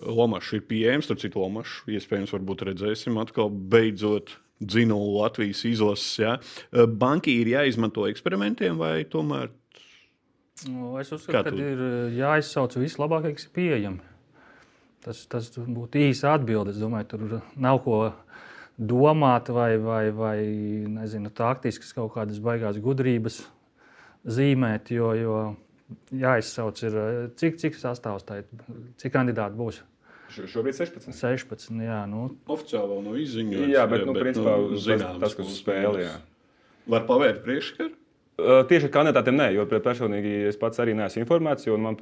Lomašs 0.07 0.57
ir 0.59 0.65
pieejams. 0.67 1.11
Tur 1.11 1.21
citu 1.23 1.43
Lomašu 1.45 1.93
iespējams 1.95 2.35
redzēsim 2.35 3.21
atkal 3.23 3.51
beidzot 3.51 4.35
dzinu 4.61 4.97
Latvijas 5.19 5.65
izlases. 5.69 6.19
Ja? 6.19 6.37
Banki 6.87 7.41
ir 7.43 7.53
jāizmanto 7.53 8.09
eksperimentiem 8.11 8.79
vai 8.81 9.05
tomēr? 9.05 9.53
Nu, 10.65 10.95
es 10.97 11.13
uzskatu, 11.13 11.53
ka 11.53 11.61
ir 11.61 12.13
jāizsauc 12.17 12.79
vislabākais, 12.81 13.37
kas 13.37 13.49
ir 13.49 13.57
pieejams. 13.57 14.13
Tas, 15.05 15.21
tas 15.31 15.51
būtu 15.55 16.01
īsa 16.09 16.33
atbilde. 16.35 16.73
Es 16.73 16.81
domāju, 16.83 17.07
tur 17.13 17.35
nav 17.61 17.83
ko 17.85 17.99
domāt 18.77 19.53
vai, 19.55 19.77
vai, 19.79 20.09
vai 20.11 20.39
nezinu, 20.97 21.31
taktiskas 21.31 21.93
kaut 21.95 22.15
kādas 22.17 22.41
baigās 22.43 22.81
gudrības 22.83 23.45
zīmēt, 24.27 24.91
jo, 24.97 25.13
jo 25.15 25.37
jāizsauc, 26.15 26.81
ir, 26.87 26.97
cik, 27.41 27.61
cik 27.63 27.79
sastāvs 27.79 28.27
tā 28.27 28.41
ir, 28.43 28.65
cik 29.01 29.15
kandidāti 29.15 29.59
būs. 29.59 29.83
Šobrīd 30.37 30.75
16. 30.75 31.15
16 31.15 31.85
jā, 31.87 32.01
nu. 32.11 32.27
Oficiāli 32.51 32.91
vēl 32.91 33.05
nav 33.07 33.21
izziņots. 33.23 33.69
Jā, 33.71 33.85
bet, 33.91 34.03
nu, 34.09 34.17
principā, 34.19 34.57
nu, 34.59 34.81
zināms, 34.83 35.21
tas, 35.21 35.23
tas, 35.23 35.37
kas 35.39 35.53
uz 35.53 35.61
spēli. 35.63 36.09
Var 36.91 37.07
pavērt 37.07 37.45
priekšskaru? 37.47 37.95
Tieši 38.37 38.91
kandidātiem 38.93 39.33
nē, 39.33 39.45
jo 39.55 39.63
personīgi 39.65 40.33
es 40.51 40.59
pats 40.61 40.77
arī 40.83 40.93
neesmu 40.93 41.23
informēts. 41.23 41.71
Man, 41.81 41.95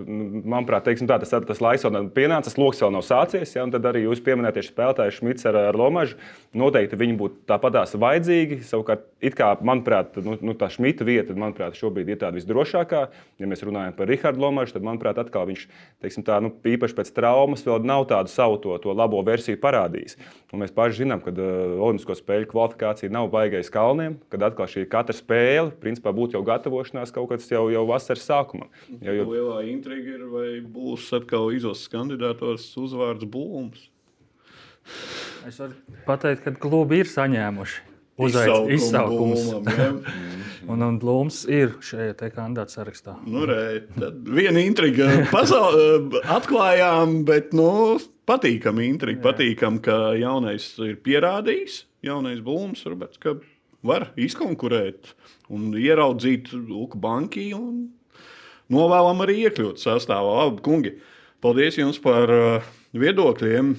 manuprāt, 0.42 0.88
tā, 0.90 1.18
tas, 1.22 1.30
tas 1.30 1.60
laiks 1.62 1.84
vēl 1.86 1.92
nav 1.94 2.08
pienācis, 2.16 2.56
lokus 2.58 2.82
vēl 2.82 2.90
nav 2.96 3.04
sācies. 3.06 3.52
Ja, 3.54 3.62
tad 3.70 3.86
arī 3.86 4.02
jūs 4.02 4.18
pieminētie 4.26 4.64
spēlētāji 4.66 5.14
Šmits 5.20 5.46
ar, 5.46 5.60
ar 5.70 5.78
Lomažu. 5.78 6.18
Noteikti 6.58 6.98
viņi 6.98 7.14
būtu 7.20 7.38
tāpatās 7.46 7.94
vajadzīgi. 8.02 8.58
Savukārt, 8.66 9.06
kā, 9.38 9.52
manuprāt, 9.62 10.18
nu, 10.26 10.34
nu, 10.42 10.56
tā 10.58 10.66
Šmita 10.74 11.06
vieta 11.06 11.36
manuprāt, 11.38 11.78
šobrīd 11.78 12.10
ir 12.10 12.18
tāda 12.24 12.34
visdrošākā. 12.40 13.04
Ja 13.38 13.50
mēs 13.50 13.62
runājam 13.62 13.94
par 13.94 14.10
Rihardu 14.10 14.42
Lomažu, 14.42 14.74
tad, 14.74 14.88
manuprāt, 14.90 15.22
atkal 15.22 15.46
viņš 15.52 15.68
teiksim, 16.02 16.26
tā, 16.26 16.40
nu, 16.42 16.50
īpaši 16.50 16.98
pēc 16.98 17.14
traumas 17.14 17.62
vēl 17.62 17.86
nav 17.86 18.08
tādu 18.10 18.34
savu 18.34 18.58
to, 18.58 18.74
to 18.82 18.90
labo 18.90 19.22
versiju 19.22 19.62
parādījis. 19.62 20.18
Un 20.50 20.62
mēs 20.62 20.74
paši 20.74 21.04
zinām, 21.04 21.22
ka 21.22 21.30
uh, 21.30 21.78
Olimpisko 21.78 22.18
spēļu 22.18 22.50
kvalifikācija 22.50 23.14
nav 23.14 23.30
baigais 23.30 23.70
kalniem, 23.74 24.18
kad 24.34 24.50
atkal 24.50 24.70
šī 24.70 24.84
katra 24.90 25.14
spēle 25.14 25.70
principā 25.82 26.10
būtu 26.14 26.23
būtu 26.24 26.38
jau 26.38 26.44
gatavošanās 26.48 27.14
kaut 27.14 27.30
kas 27.30 27.48
jau, 27.52 27.68
jau 27.72 27.84
vasaras 27.88 28.26
sākumā. 28.26 28.68
Ja, 28.98 29.12
jo... 29.12 29.28
Lielā 29.30 29.62
intriga 29.70 30.16
ir, 30.16 30.26
vai 30.32 30.48
būs 30.64 31.10
atkal 31.16 31.52
izlases 31.54 31.90
kandidātos 31.92 32.70
uzvārds 32.80 33.28
Blūms. 33.28 33.90
Es 35.48 35.60
varu 35.60 35.98
pateikt, 36.08 36.44
ka 36.44 36.56
klubi 36.60 37.04
ir 37.04 37.10
saņēmuši 37.10 37.92
izsaukums. 38.24 39.46
un, 40.70 40.82
un 40.86 40.98
Blūms 41.02 41.42
ir 41.50 41.74
šajā 41.84 42.30
kandidātu 42.32 42.76
sarakstā. 42.76 43.16
Nu, 43.26 43.44
re, 43.48 43.84
viena 44.28 44.62
intriga 44.62 45.10
pasaul... 45.32 46.10
atklājām, 46.38 47.22
bet 47.28 47.52
nu, 47.56 47.98
patīkami 48.28 48.88
intriga. 48.92 49.22
Patīkami, 49.30 49.82
ka 49.84 49.98
jaunais 50.20 50.70
ir 50.84 50.96
pierādījis, 51.04 51.82
jaunais 52.06 52.40
Blūms, 52.44 52.86
Roberts, 52.88 53.20
ka 53.22 53.36
var 53.84 54.10
izkonkurēt 54.16 55.12
un 55.52 55.72
ieraudzīt 55.78 56.52
Luku 56.56 56.98
banki. 57.00 57.50
Novēlam 58.72 59.20
arī 59.24 59.44
iekļūt 59.44 59.82
sastāvā. 59.82 60.38
Labi, 60.40 60.62
kungi, 60.64 60.94
paldies 61.44 61.76
jums 61.78 62.00
par 62.02 62.32
uh, 62.32 62.70
viedokļiem. 62.96 63.74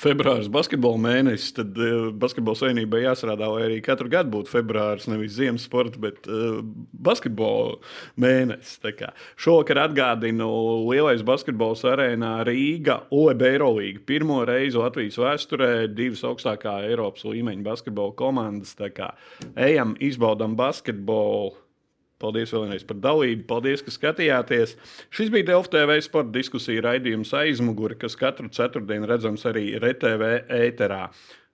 Februāris 0.00 0.48
basketbola 0.50 0.98
mēnesis, 0.98 1.52
tad 1.54 1.78
uh, 1.78 2.08
basketbola 2.18 2.58
savienībai 2.58 3.04
jāstrādā, 3.04 3.46
lai 3.52 3.66
arī 3.68 3.78
katru 3.84 4.10
gadu 4.10 4.32
būtu 4.32 4.50
februāris, 4.50 5.06
nevis 5.10 5.36
ziemas 5.36 5.66
sporta, 5.68 6.00
bet 6.02 6.26
uh, 6.26 6.58
basketbola 7.06 7.78
mēnesis. 8.20 8.82
Šovakar 9.40 9.84
atgādinu 9.84 10.48
lielais 10.88 11.22
basketbols 11.26 11.84
arēnā 11.88 12.36
Rīga, 12.48 13.04
OEB 13.14 13.46
Eirolīga. 13.52 14.02
Pirmo 14.08 14.42
reizi 14.48 14.80
Latvijas 14.82 15.20
vēsturē 15.22 15.72
divas 15.94 16.24
augstākā 16.26 16.80
Eiropas 16.90 17.26
līmeņa 17.28 17.66
basketbola 17.66 18.16
komandas. 18.18 18.74
Ejam, 19.54 19.94
izbaudam 20.02 20.58
basketbolu 20.58 21.54
Paldies 22.24 22.54
vēlreiz 22.56 22.84
par 22.88 22.98
dalību. 23.04 23.44
Paldies, 23.50 23.84
ka 23.84 23.92
skatījāties. 23.92 24.76
Šis 25.12 25.32
bija 25.34 25.50
Delfa 25.52 25.74
TV 25.76 25.98
sporta 26.04 26.32
diskusija 26.34 26.84
raidījums 26.88 27.34
aizmuguri, 27.36 27.98
kas 28.00 28.16
katru 28.20 28.48
ceturtdienu 28.54 29.10
redzams 29.10 29.44
arī 29.50 29.74
RTV 29.76 30.30
ēterā. 30.64 31.08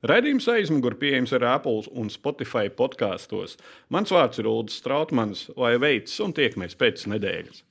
Raidījums 0.07 0.47
aizmuguri 0.49 0.97
pieejams 1.03 1.35
arī 1.37 1.49
Apple 1.51 1.91
un 2.01 2.09
Spotify 2.13 2.71
podkāstos. 2.73 3.59
Mans 3.93 4.15
vārds 4.15 4.41
ir 4.41 4.49
Ulrichs 4.49 4.79
Strautmans, 4.81 5.49
lai 5.61 5.75
veicas 5.83 6.15
un 6.25 6.33
tiekamies 6.37 6.79
pēc 6.81 7.05
nedēļas. 7.13 7.67